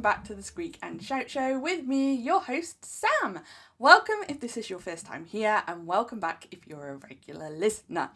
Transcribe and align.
Welcome 0.00 0.18
back 0.18 0.28
to 0.28 0.34
the 0.34 0.42
Squeak 0.42 0.78
and 0.82 1.02
Shout 1.02 1.28
Show 1.28 1.58
with 1.58 1.84
me, 1.84 2.14
your 2.14 2.40
host 2.40 2.86
Sam. 2.86 3.40
Welcome 3.78 4.16
if 4.30 4.40
this 4.40 4.56
is 4.56 4.70
your 4.70 4.78
first 4.78 5.04
time 5.04 5.26
here, 5.26 5.62
and 5.66 5.86
welcome 5.86 6.18
back 6.18 6.46
if 6.50 6.66
you're 6.66 6.88
a 6.88 6.96
regular 6.96 7.50
listener. 7.50 8.08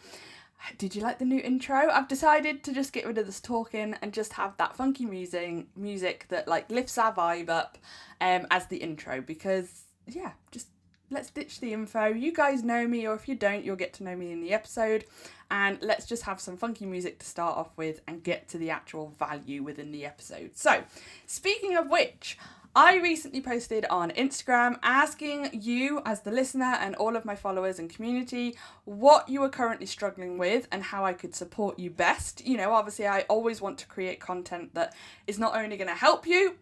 Did 0.78 0.96
you 0.96 1.02
like 1.02 1.18
the 1.18 1.26
new 1.26 1.40
intro? 1.40 1.90
I've 1.90 2.08
decided 2.08 2.64
to 2.64 2.72
just 2.72 2.94
get 2.94 3.06
rid 3.06 3.18
of 3.18 3.26
this 3.26 3.38
talking 3.38 3.96
and 4.00 4.14
just 4.14 4.32
have 4.32 4.56
that 4.56 4.74
funky 4.74 5.04
music, 5.04 5.66
music 5.76 6.24
that 6.30 6.48
like 6.48 6.70
lifts 6.70 6.96
our 6.96 7.12
vibe 7.12 7.50
up, 7.50 7.76
um, 8.18 8.46
as 8.50 8.66
the 8.68 8.78
intro 8.78 9.20
because 9.20 9.82
yeah, 10.06 10.30
just 10.52 10.68
let's 11.14 11.30
ditch 11.30 11.60
the 11.60 11.72
info. 11.72 12.06
You 12.06 12.32
guys 12.32 12.62
know 12.62 12.86
me, 12.86 13.06
or 13.06 13.14
if 13.14 13.28
you 13.28 13.34
don't, 13.34 13.64
you'll 13.64 13.76
get 13.76 13.94
to 13.94 14.04
know 14.04 14.16
me 14.16 14.32
in 14.32 14.42
the 14.42 14.52
episode. 14.52 15.04
And 15.50 15.78
let's 15.82 16.06
just 16.06 16.24
have 16.24 16.40
some 16.40 16.56
funky 16.56 16.86
music 16.86 17.18
to 17.20 17.26
start 17.26 17.56
off 17.56 17.70
with 17.76 18.00
and 18.08 18.22
get 18.22 18.48
to 18.48 18.58
the 18.58 18.70
actual 18.70 19.14
value 19.18 19.62
within 19.62 19.92
the 19.92 20.04
episode. 20.04 20.56
So, 20.56 20.82
speaking 21.26 21.76
of 21.76 21.88
which, 21.88 22.38
I 22.76 22.96
recently 22.96 23.40
posted 23.40 23.84
on 23.86 24.10
Instagram 24.10 24.80
asking 24.82 25.50
you, 25.52 26.02
as 26.04 26.22
the 26.22 26.32
listener, 26.32 26.76
and 26.80 26.96
all 26.96 27.14
of 27.14 27.24
my 27.24 27.36
followers 27.36 27.78
and 27.78 27.88
community, 27.88 28.56
what 28.84 29.28
you 29.28 29.44
are 29.44 29.48
currently 29.48 29.86
struggling 29.86 30.38
with 30.38 30.66
and 30.72 30.82
how 30.82 31.04
I 31.04 31.12
could 31.12 31.36
support 31.36 31.78
you 31.78 31.90
best. 31.90 32.44
You 32.44 32.56
know, 32.56 32.72
obviously, 32.72 33.06
I 33.06 33.20
always 33.28 33.60
want 33.60 33.78
to 33.78 33.86
create 33.86 34.18
content 34.18 34.74
that 34.74 34.92
is 35.28 35.38
not 35.38 35.54
only 35.54 35.76
going 35.76 35.88
to 35.88 35.94
help 35.94 36.26
you, 36.26 36.56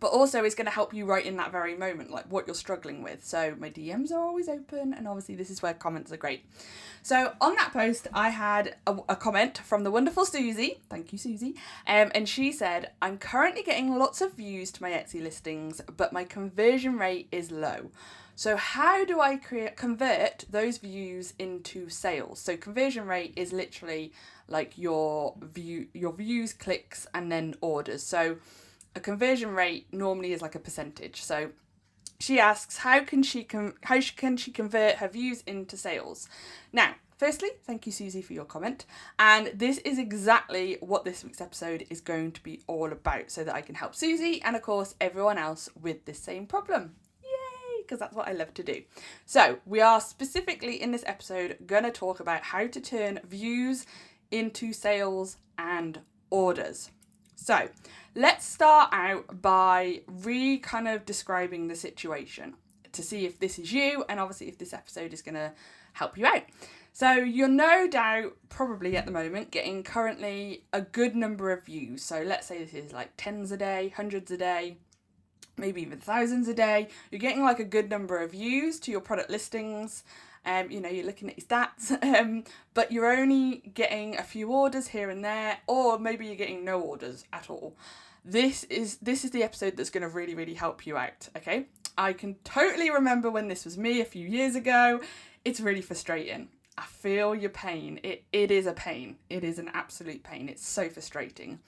but 0.00 0.08
also 0.08 0.44
is 0.44 0.54
going 0.54 0.66
to 0.66 0.72
help 0.72 0.94
you 0.94 1.04
right 1.04 1.24
in 1.24 1.36
that 1.36 1.52
very 1.52 1.76
moment, 1.76 2.10
like 2.10 2.30
what 2.30 2.46
you're 2.46 2.54
struggling 2.54 3.02
with. 3.02 3.24
So 3.24 3.54
my 3.58 3.70
DMs 3.70 4.12
are 4.12 4.20
always 4.20 4.48
open, 4.48 4.94
and 4.94 5.08
obviously 5.08 5.34
this 5.34 5.50
is 5.50 5.62
where 5.62 5.74
comments 5.74 6.12
are 6.12 6.16
great. 6.16 6.44
So 7.02 7.32
on 7.40 7.54
that 7.56 7.72
post, 7.72 8.08
I 8.12 8.30
had 8.30 8.76
a, 8.86 8.96
a 9.08 9.16
comment 9.16 9.58
from 9.58 9.84
the 9.84 9.90
wonderful 9.90 10.24
Susie. 10.24 10.80
Thank 10.90 11.12
you, 11.12 11.18
Susie. 11.18 11.54
Um, 11.86 12.10
and 12.14 12.28
she 12.28 12.52
said, 12.52 12.90
"I'm 13.00 13.18
currently 13.18 13.62
getting 13.62 13.98
lots 13.98 14.20
of 14.20 14.34
views 14.34 14.70
to 14.72 14.82
my 14.82 14.90
Etsy 14.90 15.22
listings, 15.22 15.80
but 15.96 16.12
my 16.12 16.24
conversion 16.24 16.98
rate 16.98 17.28
is 17.32 17.50
low." 17.50 17.90
So 18.38 18.56
how 18.56 19.04
do 19.04 19.20
I 19.20 19.36
create 19.36 19.74
convert 19.76 20.44
those 20.48 20.78
views 20.78 21.34
into 21.40 21.88
sales? 21.88 22.38
So 22.38 22.56
conversion 22.56 23.08
rate 23.08 23.32
is 23.34 23.52
literally 23.52 24.12
like 24.46 24.78
your 24.78 25.34
view 25.40 25.88
your 25.92 26.12
views, 26.12 26.52
clicks 26.52 27.04
and 27.12 27.32
then 27.32 27.56
orders. 27.60 28.04
So 28.04 28.36
a 28.98 29.00
conversion 29.00 29.54
rate 29.54 29.86
normally 29.92 30.32
is 30.32 30.42
like 30.42 30.54
a 30.56 30.58
percentage. 30.58 31.22
So 31.22 31.50
she 32.18 32.38
asks 32.38 32.78
how 32.78 33.00
can 33.04 33.22
she 33.22 33.44
com- 33.44 33.76
how 33.84 34.00
can 34.16 34.36
she 34.36 34.50
convert 34.50 34.96
her 34.96 35.08
views 35.08 35.42
into 35.46 35.76
sales? 35.76 36.28
Now, 36.72 36.96
firstly, 37.16 37.50
thank 37.64 37.86
you 37.86 37.92
Susie 37.92 38.22
for 38.22 38.32
your 38.32 38.44
comment, 38.44 38.84
and 39.18 39.52
this 39.54 39.78
is 39.78 39.98
exactly 39.98 40.76
what 40.80 41.04
this 41.04 41.22
week's 41.24 41.40
episode 41.40 41.86
is 41.88 42.00
going 42.00 42.32
to 42.32 42.42
be 42.42 42.60
all 42.66 42.92
about, 42.92 43.30
so 43.30 43.44
that 43.44 43.54
I 43.54 43.62
can 43.62 43.76
help 43.76 43.94
Susie 43.94 44.42
and 44.42 44.56
of 44.56 44.62
course 44.62 44.96
everyone 45.00 45.38
else 45.38 45.70
with 45.80 46.04
this 46.04 46.18
same 46.18 46.46
problem. 46.46 46.96
Yay! 47.22 47.82
Because 47.82 48.00
that's 48.00 48.16
what 48.16 48.28
I 48.28 48.32
love 48.32 48.52
to 48.54 48.64
do. 48.64 48.82
So 49.26 49.60
we 49.64 49.80
are 49.80 50.00
specifically 50.00 50.82
in 50.82 50.90
this 50.90 51.04
episode 51.06 51.58
going 51.66 51.84
to 51.84 51.92
talk 51.92 52.18
about 52.18 52.42
how 52.42 52.66
to 52.66 52.80
turn 52.80 53.20
views 53.24 53.86
into 54.32 54.72
sales 54.72 55.36
and 55.56 56.00
orders. 56.30 56.90
So 57.38 57.68
let's 58.14 58.44
start 58.44 58.90
out 58.92 59.40
by 59.40 60.02
re 60.06 60.58
kind 60.58 60.88
of 60.88 61.06
describing 61.06 61.68
the 61.68 61.76
situation 61.76 62.54
to 62.92 63.02
see 63.02 63.26
if 63.26 63.38
this 63.38 63.58
is 63.58 63.72
you 63.72 64.04
and 64.08 64.18
obviously 64.18 64.48
if 64.48 64.58
this 64.58 64.74
episode 64.74 65.12
is 65.12 65.22
going 65.22 65.36
to 65.36 65.52
help 65.92 66.18
you 66.18 66.26
out. 66.26 66.42
So 66.92 67.12
you're 67.12 67.46
no 67.48 67.88
doubt 67.88 68.34
probably 68.48 68.96
at 68.96 69.06
the 69.06 69.12
moment 69.12 69.52
getting 69.52 69.84
currently 69.84 70.64
a 70.72 70.82
good 70.82 71.14
number 71.14 71.52
of 71.52 71.64
views. 71.64 72.02
So 72.02 72.22
let's 72.22 72.48
say 72.48 72.58
this 72.58 72.74
is 72.74 72.92
like 72.92 73.10
tens 73.16 73.52
a 73.52 73.56
day, 73.56 73.94
hundreds 73.96 74.32
a 74.32 74.36
day, 74.36 74.78
maybe 75.56 75.80
even 75.80 76.00
thousands 76.00 76.48
a 76.48 76.54
day. 76.54 76.88
You're 77.10 77.20
getting 77.20 77.44
like 77.44 77.60
a 77.60 77.64
good 77.64 77.88
number 77.88 78.18
of 78.18 78.32
views 78.32 78.80
to 78.80 78.90
your 78.90 79.00
product 79.00 79.30
listings 79.30 80.02
um, 80.44 80.70
you 80.70 80.80
know, 80.80 80.88
you're 80.88 81.06
looking 81.06 81.30
at 81.30 81.38
your 81.38 81.46
stats, 81.46 82.02
um, 82.20 82.44
but 82.74 82.92
you're 82.92 83.10
only 83.10 83.62
getting 83.74 84.16
a 84.16 84.22
few 84.22 84.50
orders 84.50 84.88
here 84.88 85.10
and 85.10 85.24
there, 85.24 85.58
or 85.66 85.98
maybe 85.98 86.26
you're 86.26 86.36
getting 86.36 86.64
no 86.64 86.80
orders 86.80 87.24
at 87.32 87.50
all. 87.50 87.76
This 88.24 88.64
is 88.64 88.96
this 88.98 89.24
is 89.24 89.30
the 89.30 89.42
episode 89.42 89.76
that's 89.76 89.90
going 89.90 90.02
to 90.02 90.08
really 90.08 90.34
really 90.34 90.54
help 90.54 90.86
you 90.86 90.96
out. 90.96 91.28
Okay, 91.36 91.66
I 91.96 92.12
can 92.12 92.36
totally 92.44 92.90
remember 92.90 93.30
when 93.30 93.48
this 93.48 93.64
was 93.64 93.78
me 93.78 94.00
a 94.00 94.04
few 94.04 94.26
years 94.26 94.54
ago. 94.54 95.00
It's 95.44 95.60
really 95.60 95.82
frustrating. 95.82 96.48
I 96.78 96.82
feel 96.82 97.34
your 97.34 97.50
pain. 97.50 97.98
It 98.04 98.22
it 98.32 98.52
is 98.52 98.66
a 98.66 98.72
pain. 98.72 99.16
It 99.28 99.42
is 99.42 99.58
an 99.58 99.68
absolute 99.74 100.22
pain. 100.22 100.48
It's 100.48 100.64
so 100.64 100.88
frustrating. 100.88 101.58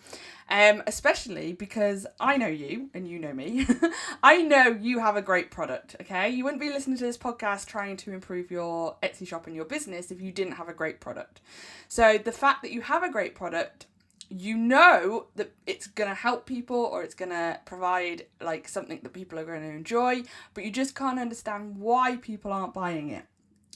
Um, 0.48 0.84
especially 0.87 1.53
because 1.53 2.06
I 2.21 2.37
know 2.37 2.47
you 2.47 2.91
and 2.94 3.09
you 3.09 3.19
know 3.19 3.32
me. 3.32 3.66
I 4.22 4.43
know 4.43 4.69
you 4.69 5.00
have 5.00 5.16
a 5.16 5.22
great 5.22 5.50
product, 5.50 5.97
okay? 6.00 6.28
You 6.28 6.44
wouldn't 6.44 6.60
be 6.60 6.71
listening 6.71 6.97
to 6.98 7.04
this 7.04 7.19
podcast 7.19 7.66
trying 7.66 7.97
to 7.98 8.12
improve 8.12 8.53
your 8.53 8.97
Etsy 9.03 9.26
shop 9.26 9.48
and 9.48 9.56
your 9.56 9.65
business 9.65 10.12
if 10.12 10.21
you 10.21 10.31
didn't 10.31 10.54
have 10.54 10.69
a 10.69 10.75
great 10.75 11.00
product. 11.00 11.41
So 11.88 12.16
the 12.16 12.32
fact 12.32 12.62
that 12.62 12.71
you 12.71 12.82
have 12.82 13.03
a 13.03 13.10
great 13.10 13.34
product 13.34 13.87
you 14.32 14.56
know 14.56 15.27
that 15.34 15.53
it's 15.66 15.88
going 15.88 16.09
to 16.09 16.15
help 16.15 16.47
people 16.47 16.77
or 16.77 17.03
it's 17.03 17.16
going 17.16 17.32
to 17.32 17.59
provide 17.65 18.27
like 18.41 18.69
something 18.69 19.00
that 19.03 19.12
people 19.12 19.37
are 19.41 19.44
going 19.44 19.60
to 19.60 19.69
enjoy 19.69 20.22
but 20.54 20.65
you 20.65 20.71
just 20.71 20.94
can't 20.94 21.19
understand 21.19 21.77
why 21.77 22.15
people 22.15 22.53
aren't 22.53 22.72
buying 22.72 23.10
it 23.10 23.25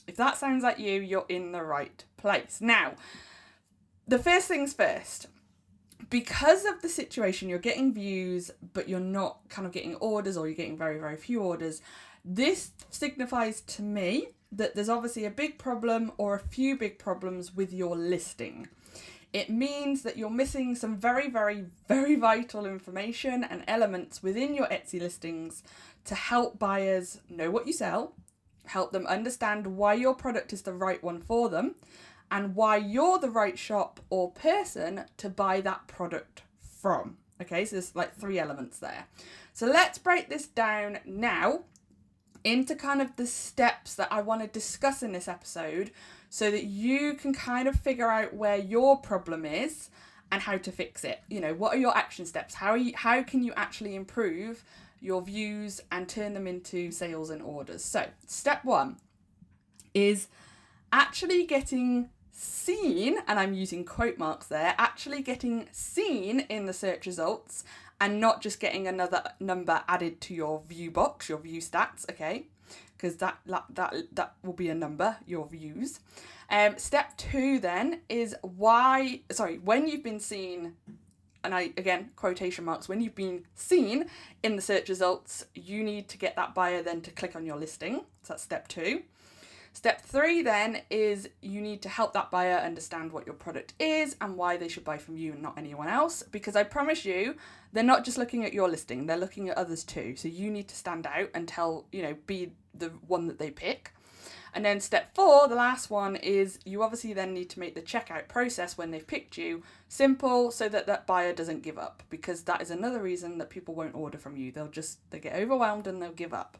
if 0.07 0.15
that 0.17 0.37
sounds 0.37 0.63
like 0.63 0.79
you, 0.79 1.01
you're 1.01 1.25
in 1.29 1.51
the 1.51 1.63
right 1.63 2.03
place. 2.17 2.59
Now, 2.61 2.93
the 4.07 4.19
first 4.19 4.47
things 4.47 4.73
first, 4.73 5.27
because 6.09 6.65
of 6.65 6.81
the 6.81 6.89
situation, 6.89 7.49
you're 7.49 7.59
getting 7.59 7.93
views, 7.93 8.51
but 8.73 8.87
you're 8.87 8.99
not 8.99 9.39
kind 9.49 9.65
of 9.65 9.71
getting 9.73 9.95
orders 9.95 10.37
or 10.37 10.47
you're 10.47 10.55
getting 10.55 10.77
very, 10.77 10.99
very 10.99 11.17
few 11.17 11.41
orders. 11.41 11.81
This 12.23 12.71
signifies 12.89 13.61
to 13.61 13.81
me 13.81 14.29
that 14.51 14.75
there's 14.75 14.89
obviously 14.89 15.25
a 15.25 15.31
big 15.31 15.57
problem 15.57 16.11
or 16.17 16.35
a 16.35 16.39
few 16.39 16.77
big 16.77 16.99
problems 16.99 17.55
with 17.55 17.73
your 17.73 17.95
listing. 17.95 18.67
It 19.33 19.49
means 19.49 20.03
that 20.03 20.17
you're 20.17 20.29
missing 20.29 20.75
some 20.75 20.97
very, 20.97 21.29
very, 21.29 21.65
very 21.89 22.15
vital 22.15 22.65
information 22.65 23.43
and 23.43 23.63
elements 23.67 24.23
within 24.23 24.55
your 24.55 24.67
Etsy 24.67 25.01
listings 25.01 25.61
to 26.05 26.15
help 26.15 26.57
buyers 26.57 27.19
know 27.29 27.51
what 27.51 27.67
you 27.67 27.73
sell, 27.73 28.13
help 28.67 28.91
them 28.91 29.05
understand 29.07 29.77
why 29.77 29.93
your 29.93 30.13
product 30.13 30.53
is 30.53 30.63
the 30.63 30.73
right 30.73 31.03
one 31.03 31.21
for 31.21 31.49
them 31.49 31.75
and 32.31 32.55
why 32.55 32.77
you're 32.77 33.19
the 33.19 33.29
right 33.29 33.57
shop 33.57 33.99
or 34.09 34.31
person 34.31 35.05
to 35.17 35.29
buy 35.29 35.61
that 35.61 35.87
product 35.87 36.43
from. 36.81 37.17
Okay, 37.41 37.65
so 37.65 37.75
there's 37.75 37.95
like 37.95 38.15
three 38.15 38.39
elements 38.39 38.79
there. 38.79 39.07
So 39.53 39.67
let's 39.67 39.97
break 39.97 40.29
this 40.29 40.47
down 40.47 40.99
now 41.05 41.61
into 42.43 42.75
kind 42.75 43.01
of 43.01 43.15
the 43.15 43.27
steps 43.27 43.95
that 43.95 44.11
I 44.11 44.21
want 44.21 44.41
to 44.41 44.47
discuss 44.47 45.01
in 45.01 45.11
this 45.11 45.27
episode 45.27 45.91
so 46.29 46.51
that 46.51 46.65
you 46.65 47.15
can 47.15 47.33
kind 47.33 47.67
of 47.67 47.75
figure 47.75 48.09
out 48.09 48.33
where 48.33 48.57
your 48.57 48.97
problem 48.97 49.45
is 49.45 49.89
and 50.31 50.41
how 50.41 50.57
to 50.57 50.71
fix 50.71 51.03
it. 51.03 51.21
You 51.29 51.41
know, 51.41 51.53
what 51.53 51.73
are 51.73 51.79
your 51.79 51.95
action 51.95 52.25
steps? 52.25 52.55
How 52.55 52.71
are 52.71 52.77
you, 52.77 52.93
how 52.95 53.23
can 53.23 53.43
you 53.43 53.53
actually 53.55 53.95
improve 53.95 54.63
your 54.99 55.21
views 55.21 55.81
and 55.91 56.07
turn 56.07 56.33
them 56.33 56.47
into 56.47 56.91
sales 56.91 57.29
and 57.29 57.41
orders. 57.41 57.83
So, 57.83 58.07
step 58.27 58.63
one 58.65 58.97
is 59.93 60.27
actually 60.91 61.45
getting 61.45 62.09
seen, 62.31 63.17
and 63.27 63.39
I'm 63.39 63.53
using 63.53 63.85
quote 63.85 64.17
marks 64.17 64.47
there, 64.47 64.75
actually 64.77 65.21
getting 65.21 65.67
seen 65.71 66.41
in 66.41 66.65
the 66.65 66.73
search 66.73 67.05
results 67.05 67.63
and 67.99 68.19
not 68.19 68.41
just 68.41 68.59
getting 68.59 68.87
another 68.87 69.23
number 69.39 69.83
added 69.87 70.19
to 70.21 70.33
your 70.33 70.61
view 70.67 70.91
box, 70.91 71.29
your 71.29 71.37
view 71.37 71.61
stats, 71.61 72.09
okay? 72.09 72.47
Because 72.97 73.17
that, 73.17 73.37
that 73.45 73.65
that 73.73 73.93
that 74.13 74.35
will 74.43 74.53
be 74.53 74.69
a 74.69 74.75
number, 74.75 75.17
your 75.25 75.47
views. 75.47 75.99
Um, 76.49 76.77
step 76.77 77.17
two 77.17 77.59
then 77.59 78.01
is 78.09 78.35
why 78.41 79.21
sorry, 79.31 79.57
when 79.57 79.87
you've 79.87 80.03
been 80.03 80.19
seen 80.19 80.75
and 81.45 81.55
I 81.55 81.71
again 81.77 82.11
quotation 82.15 82.65
marks 82.65 82.89
when 82.89 83.01
you've 83.01 83.15
been 83.15 83.43
seen 83.55 84.05
in 84.43 84.55
the 84.55 84.61
search 84.61 84.89
results, 84.89 85.45
you 85.53 85.83
need 85.83 86.07
to 86.09 86.17
get 86.17 86.35
that 86.35 86.53
buyer 86.53 86.81
then 86.81 87.01
to 87.01 87.11
click 87.11 87.35
on 87.35 87.45
your 87.45 87.57
listing. 87.57 88.01
So 88.23 88.33
that's 88.33 88.43
step 88.43 88.67
two. 88.67 89.03
Step 89.75 90.01
three 90.01 90.41
then 90.41 90.81
is 90.89 91.27
you 91.41 91.59
need 91.59 91.81
to 91.81 91.89
help 91.89 92.13
that 92.13 92.31
buyer 92.31 92.55
understand 92.55 93.11
what 93.11 93.25
your 93.25 93.35
product 93.35 93.73
is 93.77 94.15
and 94.21 94.37
why 94.37 94.55
they 94.55 94.69
should 94.69 94.85
buy 94.85 94.97
from 94.97 95.17
you 95.17 95.33
and 95.33 95.41
not 95.41 95.57
anyone 95.57 95.89
else. 95.89 96.23
Because 96.23 96.55
I 96.55 96.63
promise 96.63 97.03
you, 97.03 97.35
they're 97.73 97.83
not 97.83 98.05
just 98.05 98.17
looking 98.17 98.45
at 98.45 98.53
your 98.53 98.69
listing, 98.69 99.05
they're 99.05 99.17
looking 99.17 99.49
at 99.49 99.57
others 99.57 99.83
too. 99.83 100.15
So 100.15 100.29
you 100.29 100.49
need 100.49 100.69
to 100.69 100.75
stand 100.75 101.05
out 101.05 101.29
and 101.33 101.45
tell, 101.45 101.87
you 101.91 102.03
know, 102.03 102.15
be 102.25 102.53
the 102.73 102.87
one 103.05 103.27
that 103.27 103.37
they 103.37 103.51
pick. 103.51 103.91
And 104.55 104.63
then 104.63 104.79
step 104.79 105.13
four, 105.13 105.49
the 105.49 105.55
last 105.55 105.89
one, 105.89 106.15
is 106.15 106.59
you 106.63 106.81
obviously 106.81 107.11
then 107.11 107.33
need 107.33 107.49
to 107.51 107.59
make 107.59 107.75
the 107.75 107.81
checkout 107.81 108.29
process 108.29 108.77
when 108.77 108.89
they've 108.89 109.05
picked 109.05 109.37
you 109.37 109.63
simple 109.89 110.49
so 110.49 110.69
that 110.69 110.87
that 110.87 111.05
buyer 111.05 111.33
doesn't 111.33 111.61
give 111.61 111.77
up 111.77 112.03
because 112.09 112.43
that 112.43 112.61
is 112.61 112.71
another 112.71 113.01
reason 113.01 113.37
that 113.37 113.49
people 113.49 113.75
won't 113.75 113.93
order 113.93 114.17
from 114.17 114.37
you. 114.37 114.53
They'll 114.53 114.69
just 114.69 114.99
they 115.11 115.19
get 115.19 115.35
overwhelmed 115.35 115.87
and 115.87 116.01
they'll 116.01 116.13
give 116.13 116.33
up. 116.33 116.57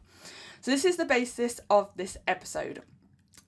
So 0.60 0.70
this 0.70 0.84
is 0.84 0.98
the 0.98 1.06
basis 1.06 1.58
of 1.70 1.88
this 1.96 2.18
episode. 2.28 2.82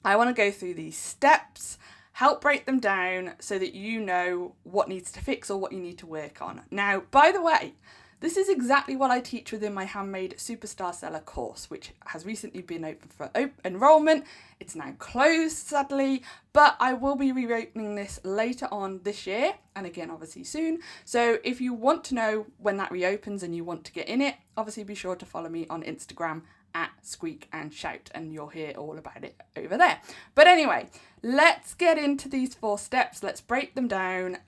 I 0.02 0.16
want 0.16 0.34
to 0.34 0.42
go 0.42 0.50
through 0.50 0.74
these 0.74 0.96
steps, 0.96 1.76
help 2.12 2.40
break 2.40 2.64
them 2.64 2.80
down 2.80 3.34
so 3.40 3.58
that 3.58 3.74
you 3.74 4.00
know 4.00 4.54
what 4.62 4.88
needs 4.88 5.12
to 5.12 5.20
fix 5.20 5.50
or 5.50 5.60
what 5.60 5.72
you 5.72 5.80
need 5.80 5.98
to 5.98 6.06
work 6.06 6.40
on. 6.40 6.62
Now, 6.70 7.02
by 7.10 7.32
the 7.32 7.42
way, 7.42 7.74
this 8.20 8.37
is 8.37 8.49
exactly 8.49 8.97
what 8.97 9.11
I 9.11 9.20
teach 9.20 9.53
within 9.53 9.73
my 9.73 9.85
Handmade 9.85 10.35
Superstar 10.38 10.94
Seller 10.94 11.20
course, 11.20 11.70
which 11.70 11.93
has 12.06 12.26
recently 12.26 12.62
been 12.62 12.85
open 12.85 13.09
for 13.09 13.31
op- 13.35 13.61
enrolment. 13.65 14.25
It's 14.59 14.75
now 14.75 14.93
closed, 14.99 15.56
sadly, 15.56 16.23
but 16.53 16.76
I 16.81 16.94
will 16.94 17.15
be 17.15 17.31
reopening 17.31 17.94
this 17.94 18.19
later 18.25 18.67
on 18.73 19.00
this 19.05 19.26
year 19.26 19.55
and 19.76 19.87
again, 19.87 20.11
obviously, 20.11 20.43
soon. 20.43 20.81
So 21.05 21.38
if 21.44 21.61
you 21.61 21.73
want 21.73 22.03
to 22.05 22.15
know 22.15 22.47
when 22.59 22.76
that 22.79 22.91
reopens 22.91 23.44
and 23.44 23.55
you 23.55 23.62
want 23.62 23.85
to 23.85 23.93
get 23.93 24.09
in 24.09 24.20
it, 24.20 24.35
obviously 24.56 24.82
be 24.82 24.97
sure 24.97 25.15
to 25.15 25.25
follow 25.25 25.49
me 25.49 25.67
on 25.70 25.85
Instagram 25.85 26.43
at 26.75 26.91
Squeak 27.03 27.49
and 27.53 27.73
Shout, 27.73 28.11
and 28.15 28.32
you'll 28.32 28.49
hear 28.49 28.73
all 28.76 28.99
about 28.99 29.25
it 29.25 29.41
over 29.56 29.79
there. 29.79 30.00
But 30.35 30.49
anyway, 30.49 30.88
let's 31.23 31.75
get 31.75 31.97
into 31.99 32.29
these 32.29 32.55
four 32.55 32.79
steps. 32.79 33.23
Let's 33.23 33.41
break 33.41 33.75
them 33.75 33.88
down 33.88 34.38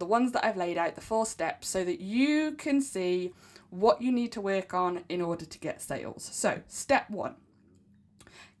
the 0.00 0.06
ones 0.06 0.32
that 0.32 0.44
I've 0.44 0.56
laid 0.56 0.76
out, 0.76 0.96
the 0.96 1.00
four 1.00 1.26
steps, 1.26 1.68
so 1.68 1.84
that 1.84 2.00
you 2.00 2.52
can 2.52 2.80
see 2.80 3.32
what 3.70 4.02
you 4.02 4.10
need 4.10 4.32
to 4.32 4.40
work 4.40 4.74
on 4.74 5.04
in 5.08 5.22
order 5.22 5.44
to 5.44 5.58
get 5.58 5.80
sales. 5.80 6.28
So, 6.32 6.62
step 6.66 7.08
one 7.08 7.36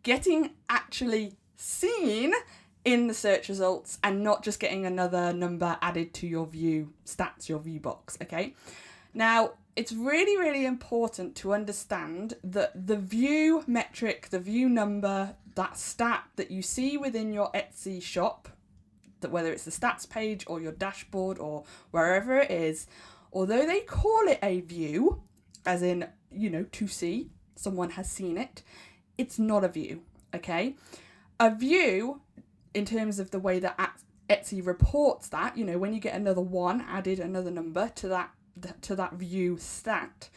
getting 0.02 0.50
actually 0.68 1.34
seen 1.56 2.32
in 2.84 3.06
the 3.06 3.14
search 3.14 3.48
results 3.48 3.98
and 4.02 4.22
not 4.22 4.42
just 4.42 4.58
getting 4.58 4.86
another 4.86 5.32
number 5.32 5.76
added 5.82 6.14
to 6.14 6.26
your 6.26 6.46
view 6.46 6.92
stats, 7.04 7.48
your 7.48 7.58
view 7.58 7.80
box. 7.80 8.16
Okay. 8.22 8.54
Now, 9.12 9.52
it's 9.76 9.92
really, 9.92 10.36
really 10.38 10.64
important 10.64 11.36
to 11.36 11.52
understand 11.52 12.34
that 12.42 12.86
the 12.86 12.96
view 12.96 13.64
metric, 13.66 14.28
the 14.30 14.38
view 14.38 14.68
number, 14.68 15.34
that 15.54 15.76
stat 15.76 16.24
that 16.36 16.50
you 16.50 16.62
see 16.62 16.96
within 16.96 17.32
your 17.32 17.50
Etsy 17.52 18.02
shop 18.02 18.48
that 19.20 19.30
whether 19.30 19.52
it's 19.52 19.64
the 19.64 19.70
stats 19.70 20.08
page 20.08 20.44
or 20.46 20.60
your 20.60 20.72
dashboard 20.72 21.38
or 21.38 21.64
wherever 21.90 22.38
it 22.38 22.50
is, 22.50 22.86
although 23.32 23.66
they 23.66 23.80
call 23.80 24.28
it 24.28 24.38
a 24.42 24.60
view, 24.60 25.22
as 25.64 25.82
in, 25.82 26.08
you 26.30 26.50
know, 26.50 26.64
to 26.72 26.86
see, 26.88 27.30
someone 27.54 27.90
has 27.90 28.10
seen 28.10 28.38
it, 28.38 28.62
it's 29.18 29.38
not 29.38 29.64
a 29.64 29.68
view, 29.68 30.02
okay? 30.34 30.74
A 31.38 31.54
view, 31.54 32.20
in 32.74 32.84
terms 32.84 33.18
of 33.18 33.30
the 33.30 33.38
way 33.38 33.58
that 33.58 33.94
Etsy 34.28 34.64
reports 34.64 35.28
that, 35.28 35.56
you 35.56 35.64
know, 35.64 35.78
when 35.78 35.92
you 35.92 36.00
get 36.00 36.14
another 36.14 36.40
one 36.40 36.80
added, 36.82 37.18
another 37.18 37.50
number 37.50 37.90
to 37.96 38.08
that 38.08 38.30
to 38.82 38.94
that 38.94 39.14
view 39.14 39.56
stat, 39.58 40.28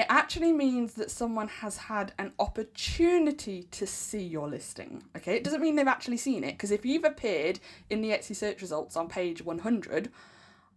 it 0.00 0.06
actually 0.08 0.52
means 0.52 0.94
that 0.94 1.10
someone 1.10 1.48
has 1.48 1.76
had 1.76 2.12
an 2.18 2.32
opportunity 2.38 3.64
to 3.70 3.86
see 3.86 4.22
your 4.22 4.48
listing. 4.48 5.04
Okay, 5.16 5.36
it 5.36 5.44
doesn't 5.44 5.60
mean 5.60 5.76
they've 5.76 5.86
actually 5.86 6.16
seen 6.16 6.42
it 6.42 6.52
because 6.52 6.70
if 6.70 6.86
you've 6.86 7.04
appeared 7.04 7.60
in 7.90 8.00
the 8.00 8.10
Etsy 8.10 8.34
search 8.34 8.62
results 8.62 8.96
on 8.96 9.08
page 9.08 9.42
100, 9.42 10.10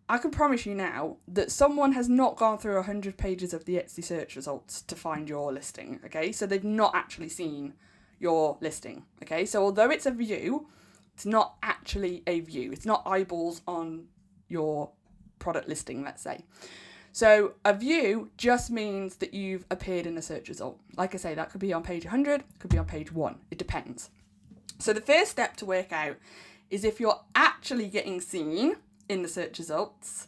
I 0.09 0.17
can 0.17 0.31
promise 0.31 0.65
you 0.65 0.75
now 0.75 1.17
that 1.27 1.51
someone 1.51 1.93
has 1.93 2.09
not 2.09 2.35
gone 2.35 2.57
through 2.57 2.75
100 2.75 3.17
pages 3.17 3.53
of 3.53 3.63
the 3.63 3.75
Etsy 3.75 4.03
search 4.03 4.35
results 4.35 4.81
to 4.81 4.95
find 4.95 5.29
your 5.29 5.53
listing. 5.53 6.01
Okay, 6.05 6.33
so 6.33 6.45
they've 6.45 6.63
not 6.63 6.93
actually 6.93 7.29
seen 7.29 7.73
your 8.19 8.57
listing. 8.59 9.05
Okay, 9.23 9.45
so 9.45 9.63
although 9.63 9.89
it's 9.89 10.05
a 10.05 10.11
view, 10.11 10.67
it's 11.13 11.25
not 11.25 11.55
actually 11.63 12.23
a 12.27 12.41
view, 12.41 12.73
it's 12.73 12.85
not 12.85 13.03
eyeballs 13.05 13.61
on 13.67 14.07
your 14.49 14.91
product 15.39 15.69
listing, 15.69 16.03
let's 16.03 16.21
say. 16.21 16.43
So 17.13 17.53
a 17.63 17.75
view 17.75 18.31
just 18.37 18.71
means 18.71 19.17
that 19.17 19.35
you've 19.35 19.65
appeared 19.69 20.07
in 20.07 20.17
a 20.17 20.21
search 20.21 20.49
result. 20.49 20.79
Like 20.97 21.13
I 21.13 21.17
say, 21.17 21.35
that 21.35 21.51
could 21.51 21.61
be 21.61 21.71
on 21.71 21.83
page 21.83 22.05
100, 22.05 22.43
could 22.57 22.71
be 22.71 22.79
on 22.79 22.85
page 22.85 23.11
1. 23.11 23.35
It 23.51 23.59
depends. 23.59 24.09
So 24.79 24.93
the 24.93 24.99
first 24.99 25.29
step 25.29 25.55
to 25.57 25.65
work 25.65 25.93
out 25.93 26.17
is 26.71 26.83
if 26.83 26.99
you're 26.99 27.21
actually 27.35 27.87
getting 27.87 28.19
seen 28.19 28.77
in 29.07 29.21
the 29.21 29.27
search 29.27 29.59
results. 29.59 30.27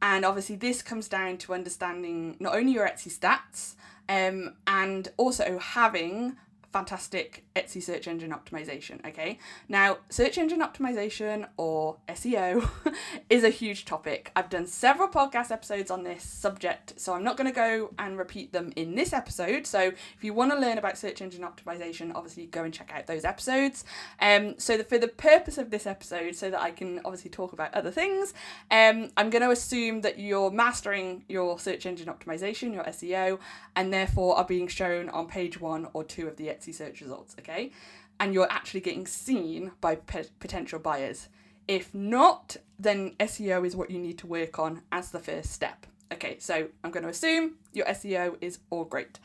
And 0.00 0.24
obviously 0.24 0.54
this 0.54 0.82
comes 0.82 1.08
down 1.08 1.36
to 1.38 1.52
understanding 1.52 2.36
not 2.38 2.54
only 2.54 2.72
your 2.72 2.86
Etsy 2.86 3.12
stats 3.12 3.74
um, 4.08 4.54
and 4.68 5.08
also 5.16 5.58
having 5.58 6.36
fantastic 6.72 7.44
Etsy 7.56 7.82
search 7.82 8.06
engine 8.06 8.30
optimization. 8.30 9.04
Okay, 9.06 9.38
now 9.68 9.98
search 10.08 10.38
engine 10.38 10.60
optimization 10.60 11.48
or 11.56 11.96
SEO 12.08 12.68
is 13.30 13.44
a 13.44 13.50
huge 13.50 13.84
topic. 13.84 14.30
I've 14.36 14.50
done 14.50 14.66
several 14.66 15.08
podcast 15.08 15.50
episodes 15.50 15.90
on 15.90 16.04
this 16.04 16.22
subject, 16.22 16.94
so 16.98 17.14
I'm 17.14 17.24
not 17.24 17.36
going 17.36 17.48
to 17.48 17.54
go 17.54 17.90
and 17.98 18.18
repeat 18.18 18.52
them 18.52 18.72
in 18.76 18.94
this 18.94 19.12
episode. 19.12 19.66
So 19.66 19.80
if 19.80 20.22
you 20.22 20.32
want 20.32 20.52
to 20.52 20.58
learn 20.58 20.78
about 20.78 20.96
search 20.96 21.20
engine 21.20 21.42
optimization, 21.42 22.12
obviously 22.14 22.46
go 22.46 22.64
and 22.64 22.72
check 22.72 22.92
out 22.94 23.06
those 23.06 23.24
episodes. 23.24 23.84
Um, 24.20 24.54
so 24.58 24.76
the, 24.76 24.84
for 24.84 24.98
the 24.98 25.08
purpose 25.08 25.58
of 25.58 25.70
this 25.70 25.86
episode, 25.86 26.36
so 26.36 26.50
that 26.50 26.60
I 26.60 26.70
can 26.70 27.00
obviously 27.04 27.30
talk 27.30 27.52
about 27.52 27.74
other 27.74 27.90
things, 27.90 28.32
um, 28.70 29.10
I'm 29.16 29.30
going 29.30 29.42
to 29.42 29.50
assume 29.50 30.02
that 30.02 30.18
you're 30.18 30.50
mastering 30.50 31.24
your 31.28 31.58
search 31.58 31.86
engine 31.86 32.06
optimization, 32.06 32.72
your 32.72 32.84
SEO, 32.84 33.38
and 33.74 33.92
therefore 33.92 34.36
are 34.36 34.44
being 34.44 34.68
shown 34.68 35.08
on 35.08 35.26
page 35.26 35.60
one 35.60 35.88
or 35.92 36.04
two 36.04 36.28
of 36.28 36.36
the 36.36 36.48
Search 36.60 37.00
results, 37.00 37.34
okay? 37.38 37.72
And 38.18 38.34
you're 38.34 38.50
actually 38.50 38.80
getting 38.80 39.06
seen 39.06 39.72
by 39.80 39.96
potential 39.96 40.78
buyers. 40.78 41.28
If 41.66 41.94
not, 41.94 42.56
then 42.78 43.14
SEO 43.20 43.66
is 43.66 43.76
what 43.76 43.90
you 43.90 43.98
need 43.98 44.18
to 44.18 44.26
work 44.26 44.58
on 44.58 44.82
as 44.92 45.10
the 45.10 45.20
first 45.20 45.52
step. 45.52 45.86
Okay, 46.12 46.36
so 46.38 46.68
I'm 46.82 46.90
going 46.90 47.04
to 47.04 47.08
assume 47.08 47.56
your 47.72 47.86
SEO 47.86 48.36
is 48.40 48.58
all 48.70 48.84
great. 48.84 49.18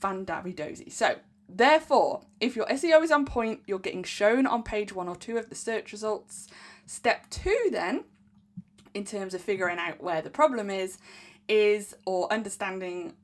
Fandabby 0.00 0.54
dozy. 0.54 0.90
So, 0.90 1.16
therefore, 1.48 2.20
if 2.40 2.54
your 2.54 2.66
SEO 2.66 3.02
is 3.02 3.10
on 3.10 3.24
point, 3.24 3.60
you're 3.66 3.78
getting 3.78 4.04
shown 4.04 4.46
on 4.46 4.62
page 4.62 4.92
one 4.92 5.08
or 5.08 5.16
two 5.16 5.38
of 5.38 5.48
the 5.48 5.54
search 5.54 5.92
results. 5.92 6.48
Step 6.84 7.30
two, 7.30 7.68
then, 7.72 8.04
in 8.92 9.04
terms 9.04 9.32
of 9.32 9.40
figuring 9.40 9.78
out 9.78 10.02
where 10.02 10.20
the 10.20 10.30
problem 10.30 10.68
is, 10.68 10.98
is 11.48 11.96
or 12.04 12.30
understanding 12.32 13.14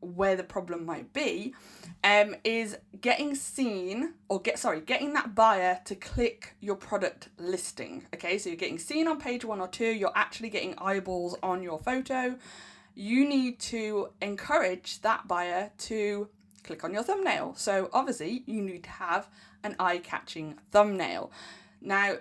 where 0.00 0.34
the 0.34 0.42
problem 0.44 0.84
might 0.84 1.12
be 1.12 1.54
um, 2.02 2.34
is 2.42 2.78
getting 3.00 3.34
seen 3.34 4.14
or 4.28 4.40
get 4.40 4.58
sorry 4.58 4.80
getting 4.80 5.12
that 5.12 5.34
buyer 5.34 5.78
to 5.84 5.94
click 5.94 6.54
your 6.60 6.76
product 6.76 7.28
listing 7.38 8.06
okay? 8.14 8.38
So 8.38 8.48
you're 8.48 8.56
getting 8.56 8.78
seen 8.78 9.06
on 9.06 9.20
page 9.20 9.44
one 9.44 9.60
or 9.60 9.68
two 9.68 9.86
you're 9.90 10.12
actually 10.14 10.50
getting 10.50 10.74
eyeballs 10.78 11.36
on 11.42 11.62
your 11.62 11.78
photo. 11.78 12.36
You 12.94 13.28
need 13.28 13.60
to 13.60 14.08
encourage 14.20 15.00
that 15.02 15.28
buyer 15.28 15.70
to 15.78 16.28
click 16.64 16.84
on 16.84 16.92
your 16.92 17.02
thumbnail. 17.02 17.54
So 17.56 17.88
obviously 17.92 18.42
you 18.46 18.62
need 18.62 18.84
to 18.84 18.90
have 18.90 19.28
an 19.62 19.76
eye-catching 19.78 20.58
thumbnail. 20.70 21.30
Now 21.80 22.16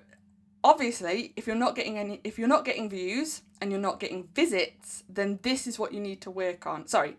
obviously 0.64 1.32
if 1.38 1.48
you're 1.48 1.56
not 1.56 1.76
getting 1.76 1.98
any 1.98 2.20
if 2.26 2.38
you're 2.38 2.48
not 2.50 2.66
getting 2.66 2.90
views 2.90 3.42
and 3.62 3.72
you're 3.72 3.80
not 3.80 4.00
getting 4.00 4.28
visits 4.36 5.04
then 5.08 5.40
this 5.42 5.68
is 5.68 5.80
what 5.80 5.94
you 5.94 6.02
need 6.02 6.20
to 6.22 6.30
work 6.32 6.68
on. 6.68 6.86
Sorry 6.88 7.16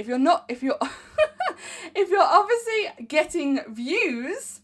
if 0.00 0.08
you're 0.08 0.18
not 0.18 0.46
if 0.48 0.62
you're 0.62 0.78
if 1.94 2.08
you're 2.08 2.22
obviously 2.22 3.06
getting 3.06 3.60
views 3.68 4.60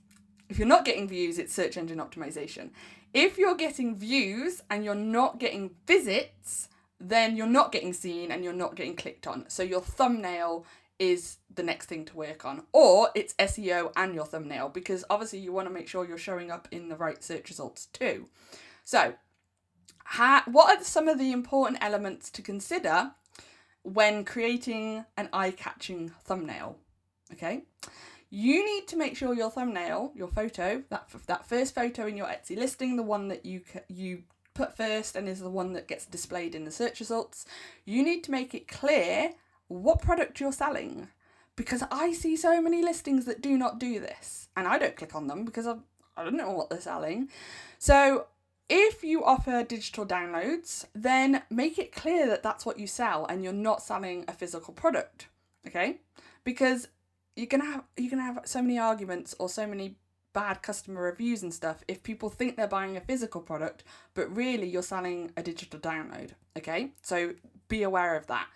if 0.49 0.59
you're 0.59 0.67
not 0.67 0.85
getting 0.85 1.07
views 1.07 1.39
it's 1.39 1.53
search 1.53 1.77
engine 1.77 1.99
optimization. 1.99 2.71
If 3.13 3.39
you're 3.39 3.55
getting 3.55 3.99
views 3.99 4.63
and 4.71 4.85
you're 4.85 4.95
not 4.95 5.39
getting 5.39 5.73
visits 5.87 6.69
then 6.99 7.37
you're 7.37 7.47
not 7.47 7.71
getting 7.73 7.93
seen 7.93 8.33
and 8.33 8.43
you're 8.43 8.55
not 8.55 8.75
getting 8.75 8.97
clicked 8.97 9.27
on. 9.27 9.45
So 9.49 9.63
your 9.63 9.83
thumbnail 9.83 10.65
is 10.99 11.37
the 11.55 11.63
next 11.63 11.87
thing 11.87 12.07
to 12.07 12.17
work 12.17 12.47
on. 12.47 12.63
Or 12.73 13.11
it's 13.15 13.35
SEO 13.35 13.93
and 13.97 14.15
your 14.15 14.25
thumbnail 14.25 14.71
because 14.71 15.05
obviously 15.11 15.41
you 15.41 15.53
want 15.53 15.69
to 15.69 15.75
make 15.75 15.89
sure 15.89 16.07
you're 16.07 16.17
showing 16.17 16.51
up 16.51 16.69
in 16.71 16.89
the 16.89 16.97
right 16.97 17.23
search 17.23 17.51
results 17.51 17.87
too. 17.87 18.29
So 18.85 19.15
ha- 20.05 20.45
what 20.47 20.79
are 20.79 20.83
some 20.83 21.09
of 21.09 21.19
the 21.19 21.33
important 21.33 21.79
elements 21.83 22.31
to 22.31 22.41
consider 22.41 23.13
when 23.87 24.25
creating 24.25 25.05
an 25.17 25.29
eye 25.33 25.53
catching 25.53 26.09
thumbnail. 26.25 26.77
Okay? 27.33 27.63
You 28.31 28.65
need 28.65 28.89
to 28.89 28.97
make 28.97 29.17
sure 29.17 29.33
your 29.35 29.51
thumbnail, 29.51 30.13
your 30.15 30.29
photo, 30.29 30.83
that 30.91 31.09
that 31.27 31.49
first 31.49 31.75
photo 31.75 32.07
in 32.07 32.17
your 32.17 32.27
Etsy 32.27 32.57
listing, 32.57 32.97
the 32.97 33.03
one 33.03 33.29
that 33.29 33.47
you 33.47 33.61
you 33.89 34.25
put 34.55 34.77
first 34.77 35.15
and 35.15 35.29
is 35.29 35.41
the 35.41 35.51
one 35.51 35.75
that 35.75 35.87
gets 35.87 36.07
displayed 36.07 36.55
in 36.55 36.65
the 36.65 36.71
search 36.71 36.99
results, 36.99 37.47
you 37.85 38.03
need 38.03 38.25
to 38.25 38.31
make 38.31 38.55
it 38.55 38.67
clear 38.67 39.31
what 39.69 40.03
product 40.03 40.41
you're 40.41 40.53
selling. 40.53 41.09
Because 41.55 41.83
I 41.91 42.13
see 42.13 42.37
so 42.37 42.61
many 42.61 42.83
listings 42.83 43.25
that 43.25 43.41
do 43.41 43.57
not 43.57 43.79
do 43.79 44.01
this, 44.01 44.49
and 44.57 44.67
I 44.67 44.79
don't 44.79 44.97
click 44.97 45.15
on 45.15 45.27
them 45.27 45.45
because 45.45 45.67
I, 45.67 45.77
I 46.17 46.25
don't 46.25 46.37
know 46.37 46.51
what 46.51 46.69
they're 46.69 46.81
selling. 46.81 47.29
So 47.79 48.27
if 48.69 49.05
you 49.05 49.25
offer 49.25 49.63
digital 49.63 50.05
downloads, 50.05 50.87
then 50.95 51.43
make 51.51 51.79
it 51.79 51.93
clear 51.93 52.27
that 52.27 52.43
that's 52.43 52.67
what 52.67 52.79
you 52.79 52.87
sell 52.87 53.27
and 53.27 53.45
you're 53.45 53.53
not 53.53 53.83
selling 53.83 54.25
a 54.27 54.33
physical 54.33 54.75
product, 54.75 55.29
okay? 55.67 55.99
Because 56.45 56.89
you're 57.37 57.47
gonna 57.47 57.65
have 57.65 57.85
you're 57.97 58.11
gonna 58.11 58.23
have 58.23 58.41
so 58.45 58.63
many 58.63 58.79
arguments 58.79 59.35
or 59.39 59.49
so 59.49 59.67
many 59.67 59.97
bad 60.33 60.63
customer 60.63 61.03
reviews 61.03 61.43
and 61.43 61.55
stuff 61.55 61.83
if 61.89 62.03
people 62.03 62.29
think 62.29 62.57
they're 62.57 62.67
buying 62.67 62.97
a 62.97 63.01
physical 63.01 63.41
product, 63.41 63.85
but 64.15 64.35
really 64.37 64.69
you're 64.69 64.83
selling 64.83 65.31
a 65.37 65.43
digital 65.43 65.79
download, 65.79 66.31
okay? 66.57 66.91
So 67.03 67.35
be 67.69 67.83
aware 67.83 68.17
of 68.17 68.27
that. 68.27 68.49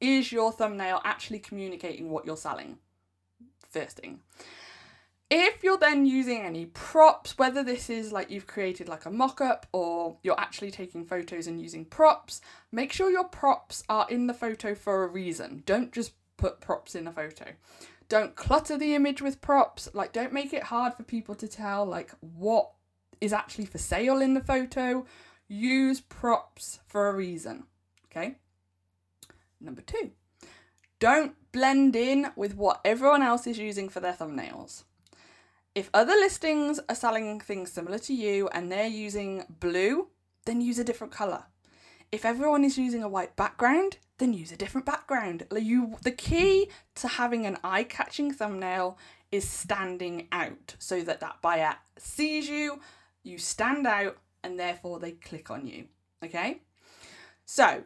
Is 0.00 0.30
your 0.30 0.52
thumbnail 0.52 1.00
actually 1.04 1.40
communicating 1.40 2.10
what 2.10 2.24
you're 2.24 2.36
selling? 2.36 2.78
First 3.68 3.98
thing. 3.98 4.20
If 5.30 5.64
you're 5.64 5.78
then 5.78 6.06
using 6.06 6.42
any 6.42 6.66
props, 6.66 7.36
whether 7.36 7.62
this 7.62 7.90
is 7.90 8.12
like 8.12 8.30
you've 8.30 8.46
created 8.46 8.88
like 8.88 9.06
a 9.06 9.10
mock 9.10 9.40
up 9.40 9.66
or 9.72 10.18
you're 10.22 10.38
actually 10.38 10.70
taking 10.70 11.04
photos 11.04 11.46
and 11.46 11.60
using 11.60 11.84
props, 11.84 12.40
make 12.70 12.92
sure 12.92 13.10
your 13.10 13.24
props 13.24 13.82
are 13.88 14.06
in 14.08 14.26
the 14.26 14.34
photo 14.34 14.74
for 14.74 15.04
a 15.04 15.08
reason. 15.08 15.62
Don't 15.66 15.92
just 15.92 16.12
put 16.36 16.60
props 16.60 16.94
in 16.94 17.06
a 17.06 17.12
photo. 17.12 17.46
Don't 18.08 18.36
clutter 18.36 18.78
the 18.78 18.94
image 18.94 19.20
with 19.20 19.40
props. 19.40 19.88
Like, 19.92 20.12
don't 20.12 20.32
make 20.32 20.52
it 20.52 20.64
hard 20.64 20.94
for 20.94 21.02
people 21.02 21.34
to 21.34 21.48
tell, 21.48 21.84
like, 21.84 22.12
what 22.20 22.70
is 23.20 23.32
actually 23.32 23.66
for 23.66 23.78
sale 23.78 24.20
in 24.20 24.34
the 24.34 24.40
photo. 24.40 25.06
Use 25.48 26.00
props 26.00 26.78
for 26.86 27.08
a 27.08 27.14
reason. 27.14 27.64
Okay. 28.06 28.36
Number 29.60 29.80
two, 29.80 30.12
don't 31.00 31.34
blend 31.50 31.96
in 31.96 32.28
with 32.36 32.54
what 32.54 32.80
everyone 32.84 33.22
else 33.22 33.46
is 33.46 33.58
using 33.58 33.88
for 33.88 34.00
their 34.00 34.12
thumbnails. 34.12 34.84
If 35.76 35.90
other 35.92 36.14
listings 36.14 36.80
are 36.88 36.94
selling 36.94 37.38
things 37.38 37.70
similar 37.70 37.98
to 37.98 38.14
you 38.14 38.48
and 38.48 38.72
they're 38.72 38.86
using 38.86 39.44
blue, 39.60 40.08
then 40.46 40.62
use 40.62 40.78
a 40.78 40.84
different 40.84 41.12
colour. 41.12 41.44
If 42.10 42.24
everyone 42.24 42.64
is 42.64 42.78
using 42.78 43.02
a 43.02 43.08
white 43.10 43.36
background, 43.36 43.98
then 44.16 44.32
use 44.32 44.50
a 44.50 44.56
different 44.56 44.86
background. 44.86 45.46
You, 45.54 45.98
the 46.02 46.12
key 46.12 46.70
to 46.94 47.08
having 47.08 47.44
an 47.44 47.58
eye-catching 47.62 48.32
thumbnail 48.32 48.96
is 49.30 49.46
standing 49.46 50.28
out 50.32 50.76
so 50.78 51.02
that 51.02 51.20
that 51.20 51.42
buyer 51.42 51.76
sees 51.98 52.48
you, 52.48 52.80
you 53.22 53.36
stand 53.36 53.86
out, 53.86 54.16
and 54.42 54.58
therefore 54.58 54.98
they 54.98 55.12
click 55.12 55.50
on 55.50 55.66
you. 55.66 55.88
Okay? 56.24 56.62
So 57.44 57.82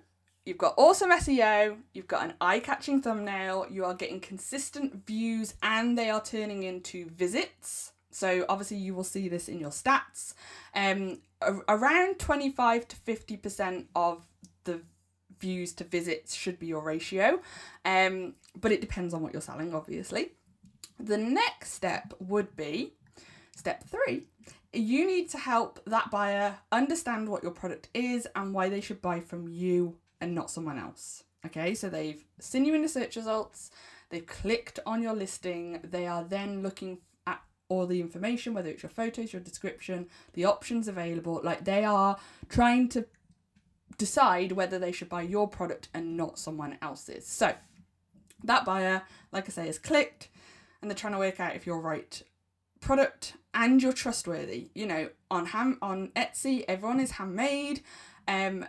you've 0.51 0.59
got 0.59 0.75
awesome 0.77 1.13
SEO, 1.13 1.77
you've 1.95 2.09
got 2.09 2.25
an 2.25 2.35
eye 2.41 2.59
catching 2.59 3.01
thumbnail, 3.01 3.67
you 3.71 3.85
are 3.85 3.95
getting 3.95 4.19
consistent 4.19 5.07
views, 5.07 5.55
and 5.63 5.97
they 5.97 6.11
are 6.11 6.21
turning 6.21 6.65
into 6.65 7.09
visits. 7.11 7.93
So 8.11 8.45
obviously 8.49 8.79
you 8.79 8.93
will 8.93 9.05
see 9.05 9.29
this 9.29 9.49
in 9.49 9.61
your 9.61 9.71
stats. 9.71 10.35
Um, 10.75 11.21
around 11.69 12.19
25 12.19 12.89
to 12.89 12.97
50% 12.97 13.85
of 13.95 14.27
the 14.65 14.81
views 15.39 15.73
to 15.75 15.85
visits 15.85 16.35
should 16.35 16.59
be 16.59 16.67
your 16.67 16.83
ratio. 16.83 17.41
Um, 17.85 18.35
but 18.61 18.73
it 18.73 18.81
depends 18.81 19.15
on 19.15 19.23
what 19.23 19.33
you're 19.33 19.41
selling, 19.41 19.73
obviously. 19.73 20.33
The 20.99 21.17
next 21.17 21.75
step 21.75 22.13
would 22.19 22.57
be 22.57 22.95
step 23.55 23.85
three. 23.85 24.27
You 24.73 25.07
need 25.07 25.31
to 25.31 25.39
help 25.39 25.79
that 25.87 26.11
buyer 26.11 26.57
understand 26.73 27.29
what 27.29 27.45
your 27.45 27.53
product 27.53 27.89
is 27.95 28.27
and 28.35 28.53
why 28.53 28.69
they 28.69 28.81
should 28.81 29.01
buy 29.01 29.21
from 29.21 29.47
you 29.47 29.97
and 30.21 30.35
not 30.35 30.51
someone 30.51 30.79
else. 30.79 31.25
Okay, 31.47 31.75
so 31.75 31.89
they've 31.89 32.25
seen 32.39 32.65
you 32.65 32.75
in 32.75 32.83
the 32.83 32.89
search 32.89 33.17
results, 33.17 33.71
they've 34.11 34.27
clicked 34.27 34.79
on 34.85 35.03
your 35.03 35.15
listing, 35.15 35.81
they 35.83 36.07
are 36.07 36.23
then 36.23 36.63
looking 36.63 36.99
at 37.27 37.41
all 37.69 37.87
the 37.87 38.01
information, 38.01 38.53
whether 38.53 38.69
it's 38.69 38.83
your 38.83 38.91
photos, 38.91 39.33
your 39.33 39.41
description, 39.41 40.07
the 40.35 40.45
options 40.45 40.87
available. 40.87 41.41
Like 41.43 41.65
they 41.65 41.85
are 41.85 42.19
trying 42.49 42.89
to 42.91 43.07
decide 43.97 44.53
whether 44.53 44.79
they 44.79 44.93
should 44.93 45.09
buy 45.09 45.23
your 45.23 45.49
product 45.49 45.89
and 45.95 46.17
not 46.17 46.39
someone 46.39 46.77
else's. 46.83 47.27
So 47.27 47.55
that 48.45 48.65
buyer, 48.65 49.03
like 49.33 49.47
I 49.47 49.53
say, 49.53 49.67
has 49.67 49.79
clicked 49.79 50.29
and 50.81 50.91
they're 50.91 50.97
trying 50.97 51.13
to 51.15 51.19
work 51.19 51.41
out 51.41 51.57
if 51.57 51.67
you're 51.67 51.81
right 51.81 52.23
product 52.81 53.35
and 53.55 53.83
you're 53.83 53.93
trustworthy. 53.93 54.71
You 54.75 54.87
know, 54.87 55.09
on 55.31 55.47
ham 55.47 55.79
on 55.83 56.09
Etsy, 56.17 56.65
everyone 56.69 57.01
is 57.01 57.13
handmade. 57.13 57.83
Um, 58.27 58.67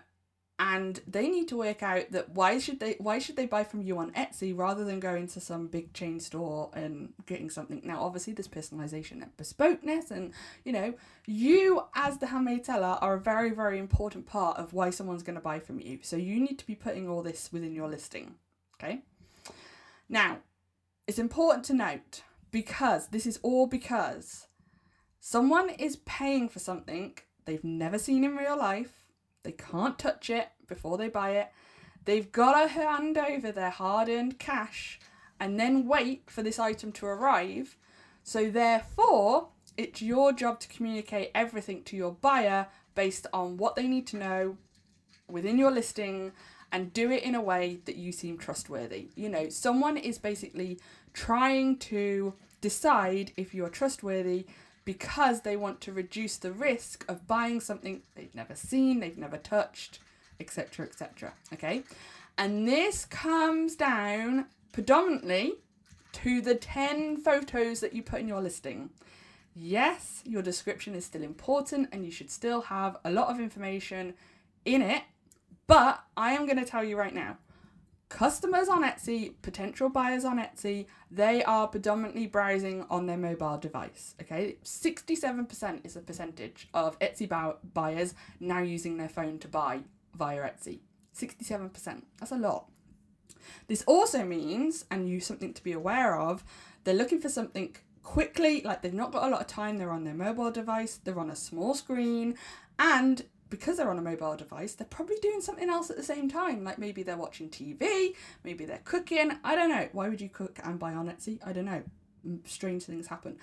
and 0.61 1.01
they 1.07 1.27
need 1.27 1.47
to 1.47 1.57
work 1.57 1.81
out 1.81 2.11
that 2.11 2.29
why 2.35 2.59
should 2.59 2.79
they 2.79 2.95
why 2.99 3.17
should 3.17 3.35
they 3.35 3.47
buy 3.47 3.63
from 3.63 3.81
you 3.81 3.97
on 3.97 4.11
Etsy 4.11 4.55
rather 4.55 4.85
than 4.85 4.99
going 4.99 5.25
to 5.29 5.39
some 5.39 5.65
big 5.65 5.91
chain 5.91 6.19
store 6.19 6.69
and 6.73 7.13
getting 7.25 7.49
something? 7.49 7.81
Now 7.83 8.03
obviously 8.03 8.33
there's 8.33 8.47
personalization 8.47 9.23
and 9.23 9.35
bespokeness 9.37 10.11
and 10.11 10.33
you 10.63 10.71
know 10.71 10.93
you 11.25 11.81
as 11.95 12.19
the 12.19 12.27
handmade 12.27 12.67
seller 12.67 12.99
are 13.01 13.15
a 13.15 13.19
very 13.19 13.49
very 13.49 13.79
important 13.79 14.27
part 14.27 14.55
of 14.57 14.71
why 14.71 14.91
someone's 14.91 15.23
going 15.23 15.35
to 15.35 15.41
buy 15.41 15.59
from 15.59 15.79
you. 15.79 15.97
So 16.03 16.15
you 16.15 16.39
need 16.39 16.59
to 16.59 16.67
be 16.67 16.75
putting 16.75 17.09
all 17.09 17.23
this 17.23 17.51
within 17.51 17.73
your 17.73 17.89
listing 17.89 18.35
okay? 18.75 19.01
Now 20.07 20.41
it's 21.07 21.17
important 21.17 21.65
to 21.65 21.73
note 21.73 22.21
because 22.51 23.07
this 23.07 23.25
is 23.25 23.39
all 23.41 23.65
because 23.65 24.45
someone 25.19 25.71
is 25.71 25.95
paying 25.95 26.49
for 26.49 26.59
something 26.59 27.17
they've 27.45 27.63
never 27.63 27.97
seen 27.97 28.23
in 28.23 28.35
real 28.35 28.59
life 28.59 29.00
they 29.43 29.51
can't 29.51 29.97
touch 29.97 30.29
it 30.29 30.49
before 30.67 30.97
they 30.97 31.07
buy 31.07 31.31
it. 31.31 31.51
They've 32.05 32.31
got 32.31 32.59
to 32.59 32.67
hand 32.67 33.17
over 33.17 33.51
their 33.51 33.69
hard 33.69 34.09
earned 34.09 34.39
cash 34.39 34.99
and 35.39 35.59
then 35.59 35.87
wait 35.87 36.23
for 36.27 36.43
this 36.43 36.59
item 36.59 36.91
to 36.93 37.05
arrive. 37.05 37.77
So, 38.23 38.49
therefore, 38.49 39.49
it's 39.77 40.01
your 40.01 40.33
job 40.33 40.59
to 40.59 40.67
communicate 40.67 41.31
everything 41.33 41.83
to 41.85 41.97
your 41.97 42.11
buyer 42.11 42.67
based 42.95 43.27
on 43.33 43.57
what 43.57 43.75
they 43.75 43.87
need 43.87 44.07
to 44.07 44.17
know 44.17 44.57
within 45.27 45.57
your 45.57 45.71
listing 45.71 46.31
and 46.71 46.93
do 46.93 47.11
it 47.11 47.23
in 47.23 47.35
a 47.35 47.41
way 47.41 47.79
that 47.85 47.95
you 47.95 48.11
seem 48.11 48.37
trustworthy. 48.37 49.09
You 49.15 49.29
know, 49.29 49.49
someone 49.49 49.97
is 49.97 50.17
basically 50.17 50.79
trying 51.13 51.77
to 51.77 52.33
decide 52.61 53.31
if 53.35 53.53
you're 53.53 53.69
trustworthy 53.69 54.45
because 54.91 55.39
they 55.41 55.55
want 55.55 55.79
to 55.79 55.93
reduce 55.93 56.35
the 56.35 56.51
risk 56.51 57.05
of 57.07 57.25
buying 57.25 57.61
something 57.61 58.01
they've 58.13 58.35
never 58.35 58.55
seen, 58.55 58.99
they've 58.99 59.17
never 59.17 59.37
touched, 59.37 59.99
etc. 60.37 60.85
etc. 60.85 61.31
Okay, 61.53 61.83
and 62.37 62.67
this 62.67 63.05
comes 63.05 63.77
down 63.77 64.47
predominantly 64.73 65.53
to 66.11 66.41
the 66.41 66.55
10 66.55 67.21
photos 67.21 67.79
that 67.79 67.93
you 67.93 68.03
put 68.03 68.19
in 68.19 68.27
your 68.27 68.41
listing. 68.41 68.89
Yes, 69.55 70.21
your 70.25 70.41
description 70.41 70.93
is 70.93 71.05
still 71.05 71.23
important 71.23 71.87
and 71.93 72.03
you 72.03 72.11
should 72.11 72.29
still 72.29 72.63
have 72.63 72.97
a 73.05 73.11
lot 73.11 73.29
of 73.29 73.39
information 73.39 74.13
in 74.65 74.81
it, 74.81 75.03
but 75.67 76.03
I 76.17 76.33
am 76.33 76.45
going 76.45 76.59
to 76.59 76.65
tell 76.65 76.83
you 76.83 76.97
right 76.97 77.15
now 77.15 77.37
customers 78.11 78.67
on 78.67 78.83
Etsy, 78.83 79.33
potential 79.41 79.89
buyers 79.89 80.25
on 80.25 80.37
Etsy, 80.37 80.85
they 81.09 81.43
are 81.43 81.67
predominantly 81.67 82.27
browsing 82.27 82.85
on 82.89 83.07
their 83.07 83.17
mobile 83.17 83.57
device. 83.57 84.15
Okay, 84.21 84.57
67% 84.63 85.85
is 85.85 85.93
the 85.93 86.01
percentage 86.01 86.67
of 86.73 86.99
Etsy 86.99 87.27
buyers 87.73 88.13
now 88.39 88.59
using 88.59 88.97
their 88.97 89.09
phone 89.09 89.39
to 89.39 89.47
buy 89.47 89.79
via 90.13 90.41
Etsy. 90.41 90.79
67%. 91.15 92.03
That's 92.19 92.31
a 92.31 92.37
lot. 92.37 92.65
This 93.67 93.83
also 93.87 94.23
means, 94.25 94.85
and 94.91 95.09
you 95.09 95.19
something 95.19 95.53
to 95.53 95.63
be 95.63 95.71
aware 95.71 96.19
of, 96.19 96.43
they're 96.83 96.93
looking 96.93 97.21
for 97.21 97.29
something 97.29 97.75
quickly, 98.03 98.61
like 98.61 98.81
they've 98.81 98.93
not 98.93 99.11
got 99.11 99.23
a 99.23 99.29
lot 99.29 99.41
of 99.41 99.47
time, 99.47 99.77
they're 99.77 99.91
on 99.91 100.03
their 100.03 100.13
mobile 100.13 100.51
device, 100.51 100.99
they're 101.03 101.19
on 101.19 101.29
a 101.29 101.35
small 101.35 101.73
screen, 101.73 102.35
and 102.77 103.23
because 103.51 103.77
they're 103.77 103.89
on 103.91 103.99
a 103.99 104.01
mobile 104.01 104.35
device, 104.35 104.73
they're 104.73 104.87
probably 104.87 105.17
doing 105.21 105.41
something 105.41 105.69
else 105.69 105.91
at 105.91 105.97
the 105.97 106.03
same 106.03 106.27
time. 106.27 106.63
Like 106.63 106.79
maybe 106.79 107.03
they're 107.03 107.17
watching 107.17 107.49
TV, 107.49 108.15
maybe 108.43 108.65
they're 108.65 108.81
cooking. 108.83 109.33
I 109.43 109.53
don't 109.55 109.69
know. 109.69 109.87
Why 109.91 110.09
would 110.09 110.21
you 110.21 110.29
cook 110.29 110.59
and 110.63 110.79
buy 110.79 110.93
on 110.93 111.07
Etsy? 111.07 111.37
I 111.45 111.51
don't 111.53 111.65
know. 111.65 111.83
Strange 112.45 112.85
things 112.85 113.07
happen. 113.07 113.37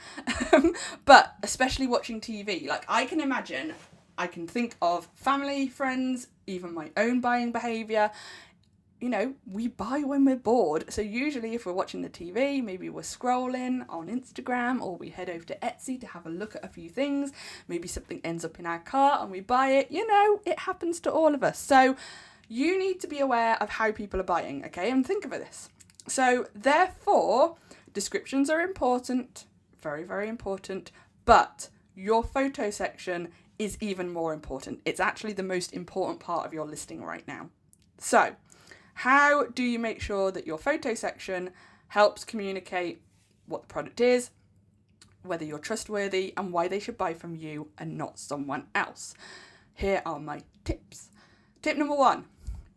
but 1.04 1.36
especially 1.44 1.86
watching 1.86 2.20
TV, 2.20 2.66
like 2.66 2.84
I 2.88 3.06
can 3.06 3.20
imagine, 3.20 3.74
I 4.16 4.26
can 4.26 4.48
think 4.48 4.74
of 4.82 5.06
family, 5.14 5.68
friends, 5.68 6.26
even 6.48 6.74
my 6.74 6.90
own 6.96 7.20
buying 7.20 7.52
behavior 7.52 8.10
you 9.00 9.08
know, 9.08 9.34
we 9.50 9.68
buy 9.68 10.00
when 10.00 10.24
we're 10.24 10.36
bored. 10.36 10.92
So 10.92 11.02
usually 11.02 11.54
if 11.54 11.66
we're 11.66 11.72
watching 11.72 12.02
the 12.02 12.08
TV, 12.08 12.62
maybe 12.62 12.90
we're 12.90 13.02
scrolling 13.02 13.84
on 13.88 14.08
Instagram 14.08 14.80
or 14.80 14.96
we 14.96 15.10
head 15.10 15.30
over 15.30 15.44
to 15.44 15.56
Etsy 15.56 16.00
to 16.00 16.06
have 16.08 16.26
a 16.26 16.30
look 16.30 16.56
at 16.56 16.64
a 16.64 16.68
few 16.68 16.88
things. 16.88 17.32
Maybe 17.68 17.86
something 17.86 18.20
ends 18.24 18.44
up 18.44 18.58
in 18.58 18.66
our 18.66 18.80
cart 18.80 19.22
and 19.22 19.30
we 19.30 19.40
buy 19.40 19.68
it. 19.70 19.90
You 19.90 20.06
know, 20.06 20.40
it 20.44 20.60
happens 20.60 20.98
to 21.00 21.12
all 21.12 21.34
of 21.34 21.44
us. 21.44 21.58
So 21.58 21.96
you 22.48 22.78
need 22.78 23.00
to 23.00 23.06
be 23.06 23.20
aware 23.20 23.62
of 23.62 23.70
how 23.70 23.92
people 23.92 24.18
are 24.20 24.24
buying, 24.24 24.64
okay? 24.64 24.90
And 24.90 25.06
think 25.06 25.24
of 25.24 25.30
this. 25.30 25.68
So 26.08 26.46
therefore, 26.54 27.56
descriptions 27.92 28.50
are 28.50 28.60
important, 28.60 29.44
very, 29.80 30.02
very 30.02 30.28
important, 30.28 30.90
but 31.24 31.68
your 31.94 32.24
photo 32.24 32.70
section 32.70 33.28
is 33.58 33.76
even 33.80 34.10
more 34.10 34.32
important. 34.32 34.80
It's 34.84 35.00
actually 35.00 35.34
the 35.34 35.42
most 35.42 35.72
important 35.72 36.20
part 36.20 36.46
of 36.46 36.52
your 36.52 36.64
listing 36.64 37.04
right 37.04 37.26
now. 37.28 37.50
So, 37.98 38.36
how 38.98 39.44
do 39.44 39.62
you 39.62 39.78
make 39.78 40.00
sure 40.00 40.32
that 40.32 40.44
your 40.44 40.58
photo 40.58 40.92
section 40.92 41.50
helps 41.86 42.24
communicate 42.24 43.00
what 43.46 43.62
the 43.62 43.68
product 43.68 44.00
is, 44.00 44.30
whether 45.22 45.44
you're 45.44 45.60
trustworthy, 45.60 46.34
and 46.36 46.52
why 46.52 46.66
they 46.66 46.80
should 46.80 46.98
buy 46.98 47.14
from 47.14 47.36
you 47.36 47.68
and 47.78 47.96
not 47.96 48.18
someone 48.18 48.66
else? 48.74 49.14
Here 49.72 50.02
are 50.04 50.18
my 50.18 50.40
tips. 50.64 51.10
Tip 51.62 51.76
number 51.76 51.94
one 51.94 52.24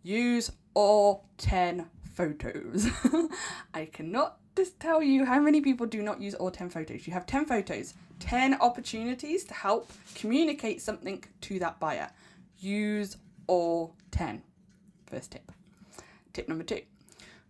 use 0.04 0.52
all 0.76 1.26
10 1.40 1.88
photos. 2.14 2.88
I 3.74 3.86
cannot 3.86 4.38
just 4.56 4.80
tell 4.80 5.02
you 5.02 5.26
how 5.26 5.40
many 5.40 5.60
people 5.60 5.88
do 5.88 6.04
not 6.04 6.22
use 6.22 6.36
all 6.36 6.52
10 6.52 6.70
photos. 6.70 7.08
You 7.08 7.14
have 7.14 7.26
10 7.26 7.46
photos, 7.46 7.96
10 8.20 8.62
opportunities 8.62 9.44
to 9.46 9.56
help 9.56 9.92
communicate 10.14 10.84
something 10.84 11.24
to 11.42 11.58
that 11.58 11.80
buyer. 11.80 12.12
Use 12.60 13.18
all 13.48 13.96
10. 14.12 14.44
First 15.08 15.32
tip. 15.32 15.52
Tip 16.34 16.48
number 16.48 16.64
two. 16.64 16.82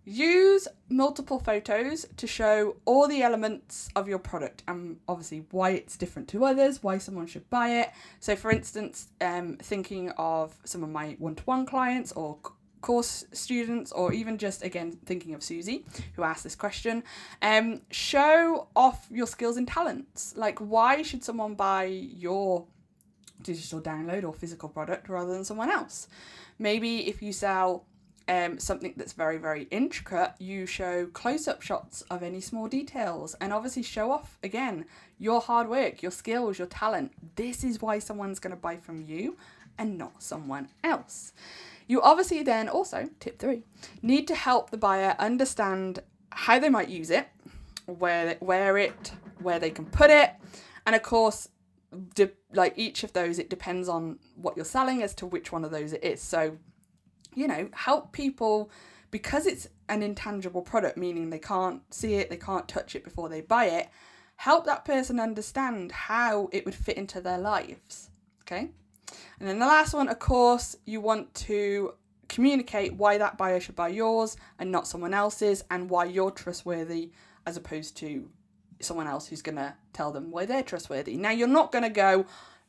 Use 0.03 0.67
multiple 0.89 1.39
photos 1.39 2.07
to 2.17 2.25
show 2.25 2.77
all 2.85 3.07
the 3.07 3.21
elements 3.21 3.88
of 3.95 4.07
your 4.07 4.17
product 4.17 4.63
and 4.67 4.97
obviously 5.07 5.45
why 5.51 5.71
it's 5.71 5.95
different 5.95 6.27
to 6.29 6.43
others, 6.43 6.81
why 6.81 6.97
someone 6.97 7.27
should 7.27 7.47
buy 7.51 7.69
it. 7.81 7.91
So, 8.19 8.35
for 8.35 8.50
instance, 8.50 9.09
um, 9.21 9.57
thinking 9.61 10.09
of 10.17 10.55
some 10.63 10.83
of 10.83 10.89
my 10.89 11.15
one 11.19 11.35
to 11.35 11.43
one 11.43 11.67
clients 11.67 12.11
or 12.13 12.39
course 12.81 13.25
students 13.31 13.91
or 13.91 14.11
even 14.11 14.39
just 14.39 14.63
again 14.63 14.91
thinking 15.05 15.35
of 15.35 15.43
Susie 15.43 15.85
who 16.15 16.23
asked 16.23 16.43
this 16.43 16.55
question 16.55 17.03
um 17.43 17.81
show 17.91 18.67
off 18.75 19.07
your 19.11 19.27
skills 19.27 19.55
and 19.55 19.67
talents. 19.67 20.33
Like 20.35 20.57
why 20.57 21.03
should 21.03 21.23
someone 21.23 21.53
buy 21.53 21.83
your 21.83 22.65
digital 23.43 23.81
download 23.81 24.23
or 24.23 24.33
physical 24.33 24.67
product 24.67 25.09
rather 25.09 25.31
than 25.31 25.45
someone 25.45 25.69
else? 25.69 26.07
Maybe 26.57 27.07
if 27.07 27.21
you 27.21 27.33
sell 27.33 27.85
um, 28.27 28.59
something 28.59 28.93
that's 28.97 29.13
very, 29.13 29.37
very 29.37 29.63
intricate, 29.71 30.33
you 30.39 30.65
show 30.65 31.07
close 31.07 31.47
up 31.47 31.61
shots 31.61 32.01
of 32.03 32.23
any 32.23 32.41
small 32.41 32.67
details 32.67 33.35
and 33.41 33.51
obviously 33.51 33.83
show 33.83 34.11
off 34.11 34.37
again 34.43 34.85
your 35.17 35.41
hard 35.41 35.67
work, 35.67 36.01
your 36.01 36.11
skills, 36.11 36.57
your 36.57 36.67
talent. 36.67 37.11
This 37.35 37.63
is 37.63 37.81
why 37.81 37.99
someone's 37.99 38.39
going 38.39 38.55
to 38.55 38.61
buy 38.61 38.77
from 38.77 39.01
you 39.01 39.37
and 39.77 39.97
not 39.97 40.21
someone 40.21 40.69
else. 40.83 41.33
You 41.87 42.01
obviously 42.01 42.43
then 42.43 42.69
also, 42.69 43.09
tip 43.19 43.39
three, 43.39 43.63
need 44.01 44.27
to 44.27 44.35
help 44.35 44.69
the 44.69 44.77
buyer 44.77 45.15
understand 45.19 45.99
how 46.31 46.59
they 46.59 46.69
might 46.69 46.89
use 46.89 47.09
it, 47.09 47.27
where, 47.85 48.37
where 48.39 48.77
it, 48.77 49.11
where 49.41 49.59
they 49.59 49.71
can 49.71 49.85
put 49.85 50.09
it, 50.09 50.31
and 50.85 50.95
of 50.95 51.01
course, 51.01 51.49
de- 52.15 52.31
like 52.53 52.73
each 52.77 53.03
of 53.03 53.13
those, 53.13 53.39
it 53.39 53.49
depends 53.49 53.89
on 53.89 54.19
what 54.35 54.55
you're 54.55 54.65
selling 54.65 55.03
as 55.03 55.13
to 55.15 55.25
which 55.25 55.51
one 55.51 55.65
of 55.65 55.71
those 55.71 55.93
it 55.93 56.03
is. 56.03 56.21
So 56.21 56.57
you 57.33 57.47
know, 57.47 57.69
help 57.73 58.11
people 58.11 58.69
because 59.09 59.45
it's 59.45 59.67
an 59.89 60.01
intangible 60.01 60.61
product, 60.61 60.97
meaning 60.97 61.29
they 61.29 61.39
can't 61.39 61.81
see 61.93 62.15
it, 62.15 62.29
they 62.29 62.38
can't 62.38 62.67
touch 62.67 62.95
it 62.95 63.03
before 63.03 63.29
they 63.29 63.41
buy 63.41 63.65
it. 63.65 63.89
Help 64.38 64.65
that 64.65 64.85
person 64.85 65.19
understand 65.19 65.91
how 65.91 66.50
it 66.51 66.65
would 66.65 66.73
fit 66.73 66.97
into 66.97 67.21
their 67.21 67.38
lives. 67.38 68.09
Okay. 68.43 68.71
And 69.39 69.50
then 69.50 69.59
the 69.59 69.65
last 69.65 69.93
one, 69.93 70.07
of 70.07 70.19
course, 70.19 70.75
you 70.85 71.01
want 71.01 71.33
to 71.35 71.93
communicate 72.29 72.93
why 72.95 73.17
that 73.17 73.38
buyer 73.38 73.59
should 73.59 73.75
buy 73.75 73.89
yours 73.89 74.38
and 74.57 74.71
not 74.71 74.88
someone 74.88 75.13
else's, 75.13 75.63
and 75.69 75.89
why 75.89 76.05
you're 76.05 76.31
trustworthy 76.31 77.11
as 77.45 77.57
opposed 77.57 77.97
to 77.97 78.29
someone 78.79 79.07
else 79.07 79.27
who's 79.27 79.41
going 79.41 79.57
to 79.57 79.73
tell 79.93 80.11
them 80.11 80.31
why 80.31 80.45
they're 80.45 80.63
trustworthy. 80.63 81.17
Now, 81.17 81.31
you're 81.31 81.47
not 81.47 81.71
going 81.71 81.83
to 81.83 81.89
go 81.89 82.25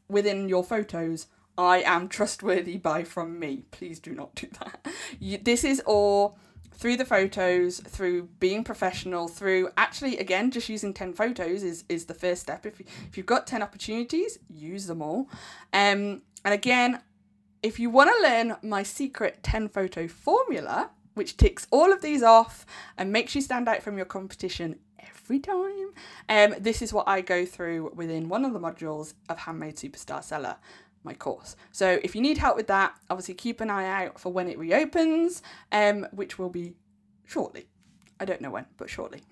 within 0.08 0.48
your 0.48 0.64
photos, 0.64 1.28
I 1.56 1.82
am 1.82 2.08
trustworthy 2.08 2.78
buy 2.78 3.04
from 3.04 3.38
me. 3.38 3.64
Please 3.70 3.98
do 3.98 4.14
not 4.14 4.34
do 4.34 4.48
that. 4.60 4.86
You, 5.18 5.38
this 5.38 5.64
is 5.64 5.80
all 5.80 6.38
through 6.74 6.96
the 6.96 7.04
photos, 7.04 7.78
through 7.80 8.28
being 8.40 8.64
professional, 8.64 9.28
through 9.28 9.70
actually 9.76 10.18
again 10.18 10.50
just 10.50 10.68
using 10.68 10.92
10 10.92 11.12
photos 11.12 11.62
is 11.62 11.84
is 11.88 12.06
the 12.06 12.14
first 12.14 12.42
step. 12.42 12.66
If 12.66 12.80
if 12.80 13.16
you've 13.16 13.26
got 13.26 13.46
10 13.46 13.62
opportunities, 13.62 14.38
use 14.48 14.86
them 14.86 15.02
all. 15.02 15.28
Um 15.72 16.22
and 16.44 16.54
again, 16.54 17.00
if 17.62 17.78
you 17.78 17.90
want 17.90 18.10
to 18.10 18.28
learn 18.28 18.56
my 18.62 18.82
secret 18.82 19.42
10 19.42 19.68
photo 19.68 20.08
formula, 20.08 20.90
which 21.14 21.36
ticks 21.36 21.66
all 21.70 21.92
of 21.92 22.02
these 22.02 22.22
off 22.22 22.66
and 22.98 23.12
makes 23.12 23.34
you 23.34 23.40
stand 23.40 23.68
out 23.68 23.82
from 23.82 23.96
your 23.96 24.06
competition 24.06 24.78
every 24.98 25.38
time. 25.38 25.92
Um, 26.28 26.54
this 26.58 26.82
is 26.82 26.92
what 26.92 27.08
I 27.08 27.20
go 27.20 27.44
through 27.44 27.92
within 27.94 28.28
one 28.28 28.44
of 28.44 28.52
the 28.52 28.60
modules 28.60 29.14
of 29.28 29.38
Handmade 29.38 29.76
Superstar 29.76 30.22
Seller 30.22 30.56
my 31.04 31.14
course. 31.14 31.56
So 31.70 31.98
if 32.02 32.14
you 32.14 32.20
need 32.20 32.38
help 32.38 32.56
with 32.56 32.68
that, 32.68 32.94
obviously 33.10 33.34
keep 33.34 33.60
an 33.60 33.70
eye 33.70 34.04
out 34.04 34.20
for 34.20 34.32
when 34.32 34.48
it 34.48 34.58
reopens, 34.58 35.42
um, 35.70 36.06
which 36.12 36.38
will 36.38 36.50
be 36.50 36.74
shortly. 37.26 37.66
I 38.20 38.24
don't 38.24 38.40
know 38.40 38.50
when, 38.50 38.66
but 38.76 38.88
shortly. 38.88 39.22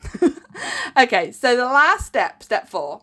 okay, 0.98 1.30
so 1.30 1.56
the 1.56 1.64
last 1.64 2.06
step, 2.06 2.42
step 2.42 2.68
four, 2.68 3.02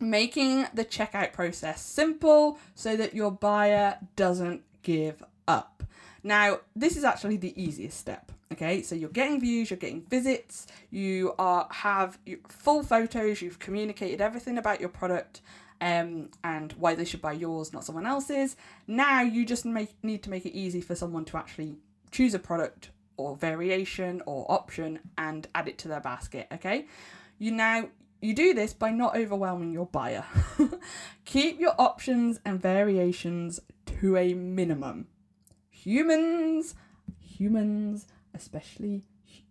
making 0.00 0.66
the 0.72 0.84
checkout 0.84 1.32
process 1.32 1.82
simple 1.82 2.58
so 2.74 2.96
that 2.96 3.14
your 3.14 3.32
buyer 3.32 3.98
doesn't 4.14 4.62
give 4.82 5.22
up. 5.48 5.82
Now, 6.22 6.60
this 6.76 6.96
is 6.96 7.04
actually 7.04 7.36
the 7.36 7.60
easiest 7.60 7.98
step. 7.98 8.32
Okay, 8.50 8.82
so 8.82 8.94
you're 8.94 9.10
getting 9.10 9.40
views, 9.40 9.70
you're 9.70 9.76
getting 9.76 10.02
visits, 10.02 10.66
you 10.90 11.34
are 11.38 11.68
have 11.70 12.18
full 12.48 12.82
photos, 12.82 13.42
you've 13.42 13.58
communicated 13.58 14.20
everything 14.20 14.56
about 14.56 14.80
your 14.80 14.88
product, 14.88 15.42
um, 15.80 16.30
and 16.44 16.72
why 16.72 16.94
they 16.94 17.04
should 17.04 17.22
buy 17.22 17.32
yours, 17.32 17.72
not 17.72 17.84
someone 17.84 18.06
else's. 18.06 18.56
Now 18.86 19.22
you 19.22 19.44
just 19.44 19.64
make, 19.64 19.90
need 20.02 20.22
to 20.24 20.30
make 20.30 20.46
it 20.46 20.56
easy 20.56 20.80
for 20.80 20.94
someone 20.94 21.24
to 21.26 21.36
actually 21.36 21.76
choose 22.10 22.34
a 22.34 22.38
product 22.38 22.90
or 23.16 23.36
variation 23.36 24.22
or 24.26 24.50
option 24.50 25.00
and 25.16 25.48
add 25.54 25.68
it 25.68 25.78
to 25.78 25.88
their 25.88 26.00
basket. 26.00 26.46
Okay, 26.52 26.86
you 27.38 27.50
now 27.50 27.88
you 28.20 28.34
do 28.34 28.54
this 28.54 28.72
by 28.72 28.90
not 28.90 29.16
overwhelming 29.16 29.72
your 29.72 29.86
buyer. 29.86 30.24
Keep 31.24 31.60
your 31.60 31.74
options 31.78 32.40
and 32.44 32.60
variations 32.60 33.60
to 33.86 34.16
a 34.16 34.34
minimum. 34.34 35.06
Humans, 35.70 36.74
humans, 37.20 38.06
especially 38.34 39.04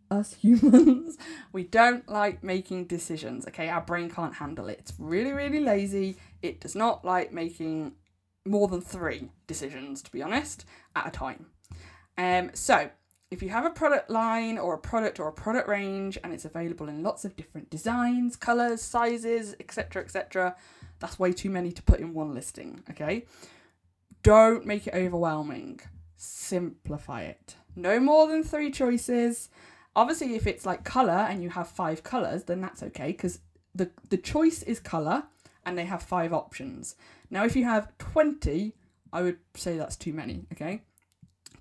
us 0.10 0.34
humans, 0.42 1.18
we 1.52 1.64
don't 1.64 2.08
like 2.10 2.44
making 2.44 2.86
decisions, 2.86 3.48
okay? 3.48 3.70
Our 3.70 3.82
brain 3.82 4.10
can't 4.10 4.36
handle 4.36 4.68
it. 4.70 4.80
It's 4.80 4.94
really, 4.98 5.32
really 5.32 5.60
lazy. 5.60 6.18
It 6.42 6.60
does 6.60 6.76
not 6.76 7.06
like 7.06 7.32
making 7.32 7.94
more 8.46 8.68
than 8.68 8.82
three 8.82 9.30
decisions, 9.46 10.02
to 10.04 10.12
be 10.12 10.22
honest, 10.22 10.66
at 10.96 11.08
a 11.08 11.12
time. 11.12 11.48
Um, 12.18 12.52
so, 12.54 12.90
if 13.30 13.44
you 13.44 13.50
have 13.50 13.66
a 13.66 13.70
product 13.70 14.10
line 14.10 14.58
or 14.58 14.74
a 14.74 14.78
product 14.78 15.20
or 15.20 15.28
a 15.28 15.34
product 15.34 15.68
range 15.68 16.18
and 16.24 16.34
it's 16.34 16.46
available 16.46 16.88
in 16.88 17.04
lots 17.04 17.26
of 17.26 17.36
different 17.36 17.70
designs, 17.70 18.38
colors, 18.38 18.82
sizes, 18.82 19.54
etc., 19.60 20.02
etc., 20.02 20.56
that's 21.00 21.20
way 21.20 21.34
too 21.34 21.50
many 21.50 21.72
to 21.72 21.84
put 21.84 22.00
in 22.00 22.14
one 22.14 22.34
listing, 22.34 22.84
okay? 22.90 23.26
Don't 24.24 24.66
make 24.66 24.88
it 24.88 24.94
overwhelming. 24.94 25.80
Simplify 26.16 27.24
it. 27.24 27.56
No 27.76 28.00
more 28.00 28.28
than 28.28 28.44
three 28.44 28.72
choices 28.72 29.50
Obviously, 29.98 30.36
if 30.36 30.46
it's 30.46 30.64
like 30.64 30.84
color 30.84 31.26
and 31.28 31.42
you 31.42 31.50
have 31.50 31.68
five 31.68 32.04
colors, 32.04 32.44
then 32.44 32.62
that's 32.62 32.84
okay 32.84 33.08
because 33.08 33.40
the, 33.74 33.90
the 34.10 34.18
choice 34.18 34.62
is 34.62 34.80
color 34.80 35.24
and 35.66 35.76
they 35.76 35.86
have 35.86 36.04
five 36.04 36.32
options. 36.32 36.96
Now, 37.32 37.46
if 37.46 37.56
you 37.56 37.64
have 37.64 37.98
20, 37.98 38.76
I 39.12 39.22
would 39.24 39.40
say 39.56 39.76
that's 39.76 39.96
too 39.96 40.14
many, 40.14 40.46
okay? 40.54 40.84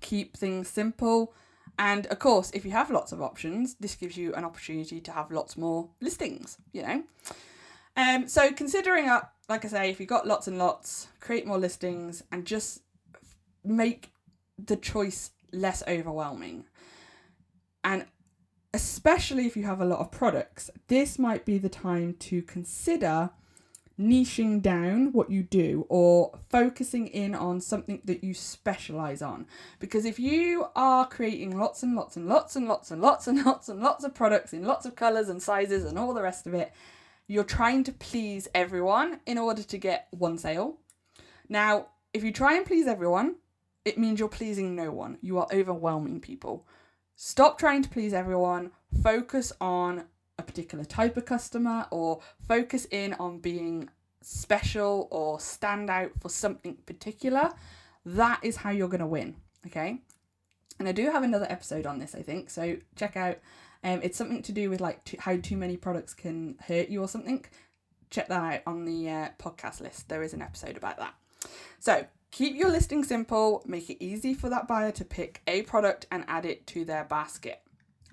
Keep 0.01 0.37
things 0.37 0.67
simple. 0.67 1.33
And 1.79 2.05
of 2.07 2.19
course, 2.19 2.51
if 2.51 2.63
you 2.63 2.69
have 2.71 2.91
lots 2.91 3.11
of 3.11 3.23
options, 3.23 3.73
this 3.79 3.95
gives 3.95 4.15
you 4.15 4.35
an 4.35 4.45
opportunity 4.45 5.01
to 5.01 5.11
have 5.11 5.31
lots 5.31 5.57
more 5.57 5.89
listings, 5.99 6.59
you 6.71 6.83
know? 6.83 7.03
Um, 7.95 8.27
so 8.27 8.51
considering 8.51 9.09
up, 9.09 9.33
like 9.49 9.65
I 9.65 9.67
say, 9.67 9.89
if 9.89 9.99
you've 9.99 10.09
got 10.09 10.27
lots 10.27 10.47
and 10.47 10.59
lots, 10.59 11.07
create 11.19 11.47
more 11.47 11.57
listings 11.57 12.23
and 12.31 12.45
just 12.45 12.81
make 13.63 14.11
the 14.63 14.75
choice 14.75 15.31
less 15.51 15.81
overwhelming. 15.87 16.65
And 17.83 18.05
especially 18.73 19.45
if 19.45 19.55
you 19.55 19.63
have 19.63 19.81
a 19.81 19.85
lot 19.85 19.99
of 19.99 20.11
products, 20.11 20.69
this 20.87 21.17
might 21.17 21.45
be 21.45 21.57
the 21.57 21.69
time 21.69 22.13
to 22.19 22.41
consider 22.41 23.31
niching 23.99 24.61
down 24.61 25.11
what 25.11 25.31
you 25.31 25.41
do 25.41 25.85
or 25.89 26.37
focusing 26.49 27.07
in 27.07 27.33
on 27.33 27.59
something 27.59 27.99
that 28.05 28.23
you 28.23 28.33
specialize 28.33 29.21
on. 29.21 29.47
Because 29.79 30.05
if 30.05 30.19
you 30.19 30.67
are 30.75 31.07
creating 31.07 31.57
lots 31.57 31.81
and 31.81 31.95
lots 31.95 32.15
and 32.15 32.27
lots 32.27 32.55
and 32.55 32.67
lots 32.67 32.91
and 32.91 33.01
lots 33.01 33.27
and 33.27 33.43
lots 33.45 33.69
and 33.69 33.81
lots 33.81 34.03
of 34.03 34.13
products 34.13 34.53
in 34.53 34.63
lots 34.63 34.85
of 34.85 34.95
colors 34.95 35.29
and 35.29 35.41
sizes 35.41 35.83
and 35.83 35.97
all 35.97 36.13
the 36.13 36.21
rest 36.21 36.45
of 36.45 36.53
it, 36.53 36.71
you're 37.27 37.43
trying 37.43 37.83
to 37.83 37.91
please 37.91 38.47
everyone 38.53 39.19
in 39.25 39.37
order 39.37 39.63
to 39.63 39.77
get 39.77 40.07
one 40.11 40.37
sale. 40.37 40.77
Now, 41.49 41.87
if 42.13 42.23
you 42.23 42.31
try 42.31 42.55
and 42.55 42.65
please 42.65 42.87
everyone, 42.87 43.35
it 43.83 43.97
means 43.97 44.19
you're 44.19 44.29
pleasing 44.29 44.75
no 44.75 44.91
one. 44.91 45.17
You 45.21 45.39
are 45.39 45.47
overwhelming 45.51 46.19
people. 46.19 46.67
Stop 47.19 47.57
trying 47.57 47.81
to 47.81 47.89
please 47.89 48.13
everyone, 48.13 48.69
focus 49.01 49.51
on 49.59 50.03
a 50.37 50.43
particular 50.43 50.85
type 50.85 51.17
of 51.17 51.25
customer 51.25 51.87
or 51.89 52.19
focus 52.47 52.85
in 52.91 53.15
on 53.15 53.39
being 53.39 53.89
special 54.21 55.07
or 55.09 55.39
stand 55.39 55.89
out 55.89 56.11
for 56.21 56.29
something 56.29 56.75
particular. 56.85 57.49
That 58.05 58.39
is 58.43 58.57
how 58.57 58.69
you're 58.69 58.87
going 58.87 58.99
to 58.99 59.07
win, 59.07 59.35
okay? 59.65 60.03
And 60.77 60.87
I 60.87 60.91
do 60.91 61.09
have 61.09 61.23
another 61.23 61.47
episode 61.49 61.87
on 61.87 61.97
this, 61.97 62.13
I 62.13 62.21
think, 62.21 62.51
so 62.51 62.77
check 62.95 63.17
out. 63.17 63.39
Um, 63.83 63.99
it's 64.03 64.15
something 64.15 64.43
to 64.43 64.51
do 64.51 64.69
with 64.69 64.79
like 64.79 65.15
how 65.17 65.37
too 65.37 65.57
many 65.57 65.75
products 65.75 66.13
can 66.13 66.59
hurt 66.67 66.89
you 66.89 67.01
or 67.01 67.07
something. 67.07 67.43
Check 68.11 68.27
that 68.27 68.53
out 68.53 68.61
on 68.67 68.85
the 68.85 69.09
uh, 69.09 69.29
podcast 69.39 69.81
list. 69.81 70.07
There 70.07 70.21
is 70.21 70.35
an 70.35 70.43
episode 70.43 70.77
about 70.77 70.97
that. 70.99 71.15
So 71.79 72.05
Keep 72.31 72.55
your 72.55 72.69
listing 72.69 73.03
simple, 73.03 73.63
make 73.65 73.89
it 73.89 74.03
easy 74.03 74.33
for 74.33 74.49
that 74.49 74.67
buyer 74.67 74.91
to 74.91 75.05
pick 75.05 75.41
a 75.47 75.63
product 75.63 76.05
and 76.11 76.25
add 76.27 76.45
it 76.45 76.67
to 76.67 76.85
their 76.85 77.03
basket. 77.03 77.61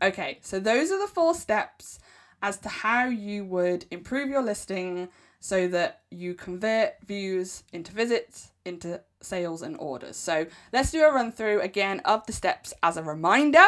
Okay, 0.02 0.38
so 0.42 0.58
those 0.60 0.90
are 0.90 1.00
the 1.00 1.12
four 1.12 1.34
steps 1.34 1.98
as 2.42 2.58
to 2.58 2.68
how 2.68 3.06
you 3.06 3.44
would 3.44 3.86
improve 3.90 4.28
your 4.28 4.42
listing 4.42 5.08
so 5.40 5.68
that 5.68 6.02
you 6.10 6.34
convert 6.34 6.94
views 7.06 7.64
into 7.72 7.92
visits, 7.92 8.52
into 8.64 9.00
sales 9.20 9.62
and 9.62 9.76
orders. 9.78 10.16
So 10.16 10.46
let's 10.72 10.90
do 10.90 11.04
a 11.04 11.12
run 11.12 11.32
through 11.32 11.60
again 11.60 12.00
of 12.04 12.26
the 12.26 12.32
steps 12.32 12.72
as 12.82 12.96
a 12.96 13.02
reminder. 13.02 13.66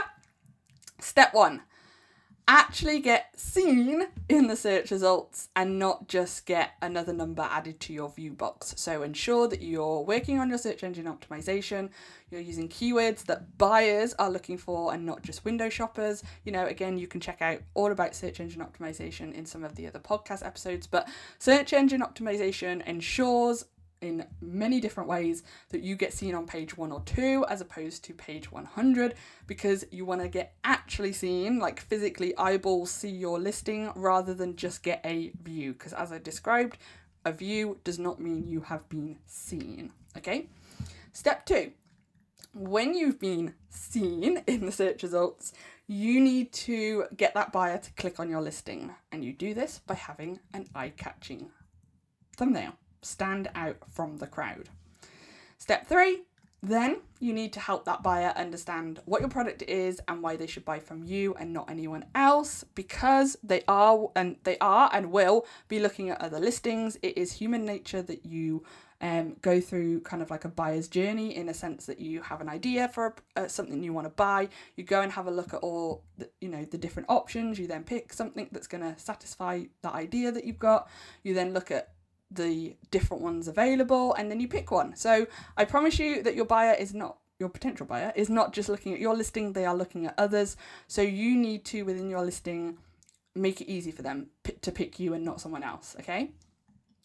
Step 1.00 1.34
one 1.34 1.62
actually 2.48 3.00
get 3.00 3.38
seen 3.38 4.06
in 4.28 4.46
the 4.46 4.54
search 4.56 4.90
results 4.90 5.48
and 5.56 5.78
not 5.78 6.08
just 6.08 6.46
get 6.46 6.72
another 6.80 7.12
number 7.12 7.42
added 7.42 7.80
to 7.80 7.92
your 7.92 8.08
view 8.08 8.32
box. 8.32 8.74
So 8.76 9.02
ensure 9.02 9.48
that 9.48 9.62
you're 9.62 10.00
working 10.02 10.38
on 10.38 10.48
your 10.48 10.58
search 10.58 10.84
engine 10.84 11.06
optimization, 11.06 11.90
you're 12.30 12.40
using 12.40 12.68
keywords 12.68 13.24
that 13.24 13.58
buyers 13.58 14.14
are 14.14 14.30
looking 14.30 14.58
for 14.58 14.94
and 14.94 15.04
not 15.04 15.22
just 15.22 15.44
window 15.44 15.68
shoppers. 15.68 16.22
You 16.44 16.52
know, 16.52 16.66
again, 16.66 16.98
you 16.98 17.08
can 17.08 17.20
check 17.20 17.42
out 17.42 17.60
all 17.74 17.90
about 17.90 18.14
search 18.14 18.38
engine 18.38 18.64
optimization 18.64 19.32
in 19.32 19.44
some 19.46 19.64
of 19.64 19.74
the 19.74 19.86
other 19.86 20.00
podcast 20.00 20.46
episodes, 20.46 20.86
but 20.86 21.08
search 21.38 21.72
engine 21.72 22.00
optimization 22.00 22.86
ensures 22.86 23.64
in 24.00 24.26
many 24.40 24.80
different 24.80 25.08
ways 25.08 25.42
that 25.70 25.82
you 25.82 25.96
get 25.96 26.12
seen 26.12 26.34
on 26.34 26.46
page 26.46 26.76
one 26.76 26.92
or 26.92 27.00
two 27.02 27.44
as 27.48 27.60
opposed 27.60 28.04
to 28.04 28.14
page 28.14 28.50
100 28.52 29.14
because 29.46 29.84
you 29.90 30.04
want 30.04 30.20
to 30.20 30.28
get 30.28 30.54
actually 30.64 31.12
seen, 31.12 31.58
like 31.58 31.80
physically 31.80 32.36
eyeballs 32.36 32.90
see 32.90 33.08
your 33.08 33.38
listing 33.38 33.90
rather 33.94 34.34
than 34.34 34.56
just 34.56 34.82
get 34.82 35.00
a 35.04 35.32
view. 35.42 35.72
Because 35.72 35.92
as 35.92 36.12
I 36.12 36.18
described, 36.18 36.78
a 37.24 37.32
view 37.32 37.78
does 37.84 37.98
not 37.98 38.20
mean 38.20 38.48
you 38.48 38.60
have 38.60 38.88
been 38.88 39.18
seen. 39.26 39.92
Okay? 40.16 40.48
Step 41.12 41.46
two 41.46 41.72
when 42.56 42.94
you've 42.94 43.20
been 43.20 43.54
seen 43.68 44.38
in 44.46 44.66
the 44.66 44.72
search 44.72 45.02
results, 45.02 45.52
you 45.86 46.20
need 46.20 46.52
to 46.52 47.04
get 47.16 47.34
that 47.34 47.52
buyer 47.52 47.78
to 47.78 47.92
click 47.92 48.18
on 48.18 48.30
your 48.30 48.40
listing. 48.40 48.94
And 49.12 49.24
you 49.24 49.32
do 49.32 49.54
this 49.54 49.80
by 49.86 49.94
having 49.94 50.40
an 50.52 50.66
eye 50.74 50.92
catching 50.96 51.50
thumbnail 52.36 52.74
stand 53.06 53.48
out 53.54 53.76
from 53.90 54.18
the 54.18 54.26
crowd. 54.26 54.68
Step 55.58 55.86
three, 55.86 56.22
then 56.62 57.00
you 57.20 57.32
need 57.32 57.52
to 57.52 57.60
help 57.60 57.84
that 57.84 58.02
buyer 58.02 58.32
understand 58.36 59.00
what 59.04 59.20
your 59.20 59.30
product 59.30 59.62
is 59.62 60.00
and 60.08 60.22
why 60.22 60.36
they 60.36 60.46
should 60.46 60.64
buy 60.64 60.78
from 60.78 61.04
you 61.04 61.34
and 61.34 61.52
not 61.52 61.70
anyone 61.70 62.04
else 62.14 62.64
because 62.74 63.36
they 63.42 63.62
are 63.68 64.10
and 64.16 64.36
they 64.44 64.58
are 64.58 64.90
and 64.92 65.12
will 65.12 65.46
be 65.68 65.78
looking 65.78 66.10
at 66.10 66.20
other 66.20 66.40
listings. 66.40 66.98
It 67.02 67.16
is 67.16 67.32
human 67.32 67.64
nature 67.64 68.02
that 68.02 68.26
you 68.26 68.64
um, 69.00 69.36
go 69.42 69.60
through 69.60 70.00
kind 70.00 70.22
of 70.22 70.30
like 70.30 70.44
a 70.44 70.48
buyer's 70.48 70.88
journey 70.88 71.36
in 71.36 71.48
a 71.48 71.54
sense 71.54 71.86
that 71.86 72.00
you 72.00 72.22
have 72.22 72.40
an 72.40 72.48
idea 72.48 72.88
for 72.88 73.14
uh, 73.36 73.46
something 73.46 73.82
you 73.82 73.92
want 73.92 74.06
to 74.06 74.10
buy. 74.10 74.48
You 74.74 74.84
go 74.84 75.02
and 75.02 75.12
have 75.12 75.26
a 75.26 75.30
look 75.30 75.52
at 75.52 75.60
all 75.60 76.02
the, 76.16 76.30
you 76.40 76.48
know 76.48 76.64
the 76.64 76.78
different 76.78 77.10
options. 77.10 77.58
You 77.58 77.66
then 77.66 77.84
pick 77.84 78.12
something 78.12 78.48
that's 78.52 78.66
going 78.66 78.82
to 78.82 78.98
satisfy 78.98 79.64
that 79.82 79.94
idea 79.94 80.32
that 80.32 80.44
you've 80.44 80.58
got. 80.58 80.88
You 81.22 81.34
then 81.34 81.52
look 81.52 81.70
at 81.70 81.90
the 82.30 82.76
different 82.90 83.22
ones 83.22 83.48
available 83.48 84.14
and 84.14 84.30
then 84.30 84.40
you 84.40 84.48
pick 84.48 84.70
one. 84.70 84.96
So 84.96 85.26
I 85.56 85.64
promise 85.64 85.98
you 85.98 86.22
that 86.22 86.34
your 86.34 86.44
buyer 86.44 86.74
is 86.74 86.94
not 86.94 87.18
your 87.38 87.48
potential 87.50 87.84
buyer 87.84 88.12
is 88.16 88.30
not 88.30 88.54
just 88.54 88.68
looking 88.68 88.94
at 88.94 88.98
your 88.98 89.14
listing, 89.14 89.52
they 89.52 89.66
are 89.66 89.76
looking 89.76 90.06
at 90.06 90.14
others. 90.16 90.56
So 90.86 91.02
you 91.02 91.36
need 91.36 91.64
to 91.66 91.82
within 91.82 92.08
your 92.08 92.24
listing 92.24 92.78
make 93.34 93.60
it 93.60 93.70
easy 93.70 93.90
for 93.90 94.02
them 94.02 94.28
to 94.62 94.72
pick 94.72 94.98
you 94.98 95.12
and 95.12 95.24
not 95.24 95.40
someone 95.40 95.62
else, 95.62 95.94
okay? 96.00 96.30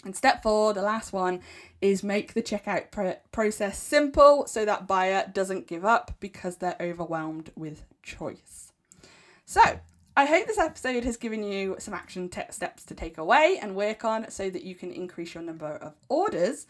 And 0.04 0.16
step 0.16 0.42
four, 0.42 0.74
the 0.74 0.82
last 0.82 1.14
one, 1.14 1.42
is 1.80 2.04
make 2.04 2.34
the 2.34 2.42
checkout 2.42 2.90
pr- 2.90 3.20
process 3.32 3.78
simple 3.78 4.48
so 4.48 4.66
that 4.66 4.88
buyer 4.88 5.30
doesn't 5.32 5.68
give 5.68 5.86
up 5.86 6.16
because 6.20 6.58
they're 6.58 6.78
overwhelmed 6.80 7.52
with 7.56 7.84
choice. 8.02 8.72
So, 9.46 9.82
I 10.16 10.26
hope 10.26 10.46
this 10.46 10.58
episode 10.58 11.06
has 11.06 11.16
given 11.16 11.42
you 11.42 11.78
some 11.80 11.94
action 11.94 12.28
te- 12.28 12.42
steps 12.50 12.84
to 12.84 12.94
take 12.94 13.18
away 13.18 13.58
and 13.62 13.78
work 13.78 14.04
on 14.04 14.30
so 14.30 14.50
that 14.50 14.64
you 14.64 14.76
can 14.76 14.92
increase 14.92 15.34
your 15.34 15.42
number 15.42 15.68
of 15.68 15.94
orders. 16.10 16.68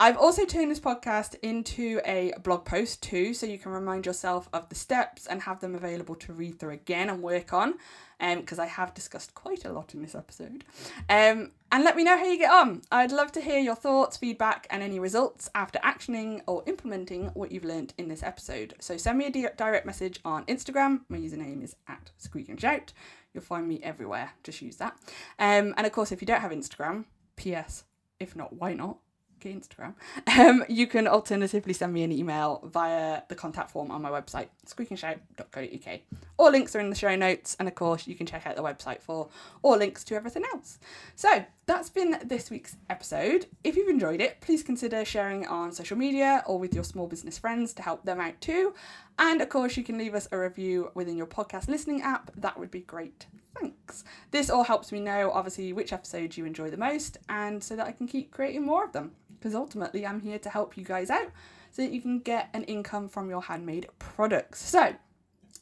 I've 0.00 0.16
also 0.16 0.44
turned 0.44 0.72
this 0.72 0.80
podcast 0.80 1.36
into 1.40 2.00
a 2.04 2.32
blog 2.42 2.64
post 2.64 3.00
too, 3.00 3.32
so 3.32 3.46
you 3.46 3.58
can 3.58 3.70
remind 3.70 4.06
yourself 4.06 4.48
of 4.52 4.68
the 4.68 4.74
steps 4.74 5.26
and 5.26 5.42
have 5.42 5.60
them 5.60 5.76
available 5.76 6.16
to 6.16 6.32
read 6.32 6.58
through 6.58 6.72
again 6.72 7.08
and 7.08 7.22
work 7.22 7.52
on 7.52 7.74
because 8.18 8.58
um, 8.58 8.64
I 8.64 8.66
have 8.66 8.92
discussed 8.92 9.34
quite 9.34 9.64
a 9.64 9.72
lot 9.72 9.94
in 9.94 10.02
this 10.02 10.16
episode. 10.16 10.64
Um, 11.08 11.52
and 11.70 11.84
let 11.84 11.94
me 11.94 12.02
know 12.02 12.16
how 12.16 12.24
you 12.24 12.38
get 12.38 12.50
on. 12.50 12.82
I'd 12.90 13.12
love 13.12 13.30
to 13.32 13.40
hear 13.40 13.60
your 13.60 13.76
thoughts, 13.76 14.16
feedback, 14.16 14.66
and 14.68 14.82
any 14.82 14.98
results 14.98 15.48
after 15.54 15.78
actioning 15.78 16.40
or 16.48 16.64
implementing 16.66 17.26
what 17.34 17.52
you've 17.52 17.64
learned 17.64 17.94
in 17.96 18.08
this 18.08 18.24
episode. 18.24 18.74
So 18.80 18.96
send 18.96 19.16
me 19.18 19.26
a 19.26 19.30
di- 19.30 19.48
direct 19.56 19.86
message 19.86 20.18
on 20.24 20.44
Instagram. 20.46 21.02
My 21.08 21.18
username 21.18 21.62
is 21.62 21.76
at 21.86 22.10
Squeak 22.18 22.48
and 22.48 22.60
Shout. 22.60 22.92
You'll 23.32 23.44
find 23.44 23.68
me 23.68 23.80
everywhere. 23.82 24.32
Just 24.42 24.60
use 24.60 24.76
that. 24.76 24.96
Um, 25.38 25.72
and 25.76 25.86
of 25.86 25.92
course, 25.92 26.10
if 26.10 26.20
you 26.20 26.26
don't 26.26 26.40
have 26.40 26.50
Instagram, 26.50 27.04
P.S. 27.36 27.84
If 28.18 28.34
not, 28.34 28.54
why 28.54 28.74
not? 28.74 28.98
Instagram, 29.40 29.94
um, 30.38 30.64
you 30.68 30.86
can 30.86 31.06
alternatively 31.06 31.72
send 31.72 31.92
me 31.92 32.02
an 32.02 32.12
email 32.12 32.60
via 32.64 33.22
the 33.28 33.34
contact 33.34 33.70
form 33.70 33.90
on 33.90 34.02
my 34.02 34.10
website, 34.10 34.48
squeakandshout.co.uk. 34.66 36.00
All 36.36 36.50
links 36.50 36.74
are 36.74 36.80
in 36.80 36.90
the 36.90 36.96
show 36.96 37.14
notes, 37.14 37.56
and 37.58 37.68
of 37.68 37.74
course, 37.74 38.06
you 38.06 38.14
can 38.14 38.26
check 38.26 38.46
out 38.46 38.56
the 38.56 38.62
website 38.62 39.00
for 39.02 39.28
all 39.62 39.76
links 39.76 40.04
to 40.04 40.14
everything 40.14 40.44
else. 40.52 40.78
So, 41.14 41.44
that's 41.66 41.88
been 41.88 42.18
this 42.24 42.50
week's 42.50 42.76
episode. 42.90 43.46
If 43.62 43.76
you've 43.76 43.88
enjoyed 43.88 44.20
it, 44.20 44.40
please 44.40 44.62
consider 44.62 45.04
sharing 45.04 45.42
it 45.42 45.48
on 45.48 45.72
social 45.72 45.96
media 45.96 46.42
or 46.46 46.58
with 46.58 46.74
your 46.74 46.84
small 46.84 47.06
business 47.06 47.38
friends 47.38 47.72
to 47.74 47.82
help 47.82 48.04
them 48.04 48.20
out 48.20 48.40
too. 48.40 48.74
And 49.18 49.40
of 49.40 49.48
course, 49.48 49.76
you 49.76 49.84
can 49.84 49.96
leave 49.96 50.14
us 50.14 50.28
a 50.30 50.38
review 50.38 50.90
within 50.94 51.16
your 51.16 51.26
podcast 51.26 51.68
listening 51.68 52.02
app. 52.02 52.30
That 52.36 52.58
would 52.58 52.70
be 52.70 52.80
great. 52.80 53.26
Thanks. 53.60 54.04
This 54.30 54.50
all 54.50 54.64
helps 54.64 54.90
me 54.92 55.00
know, 55.00 55.30
obviously, 55.32 55.72
which 55.72 55.92
episodes 55.92 56.36
you 56.36 56.44
enjoy 56.44 56.70
the 56.70 56.76
most, 56.76 57.18
and 57.28 57.62
so 57.62 57.76
that 57.76 57.86
I 57.86 57.92
can 57.92 58.06
keep 58.06 58.30
creating 58.30 58.64
more 58.64 58.84
of 58.84 58.92
them 58.92 59.12
because 59.44 59.54
ultimately 59.54 60.06
I'm 60.06 60.20
here 60.20 60.38
to 60.38 60.48
help 60.48 60.76
you 60.76 60.84
guys 60.84 61.10
out 61.10 61.30
so 61.70 61.82
that 61.82 61.92
you 61.92 62.00
can 62.00 62.20
get 62.20 62.48
an 62.54 62.64
income 62.64 63.08
from 63.08 63.28
your 63.28 63.42
handmade 63.42 63.88
products. 63.98 64.62
So 64.62 64.94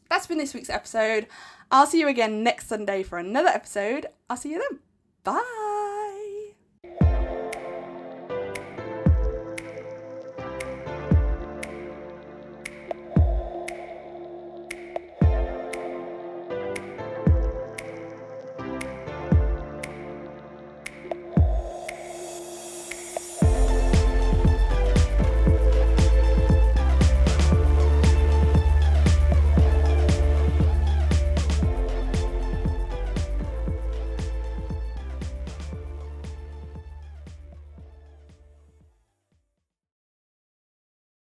that's 0.09 0.27
been 0.27 0.39
this 0.39 0.55
week's 0.55 0.71
episode. 0.71 1.27
I'll 1.71 1.87
see 1.87 1.99
you 1.99 2.09
again 2.09 2.45
next 2.45 2.69
Sunday 2.69 3.03
for 3.03 3.19
another 3.19 3.49
episode. 3.49 4.07
I'll 4.31 4.37
see 4.37 4.53
you 4.53 4.65
then. 4.71 4.79
Bye. 5.25 5.72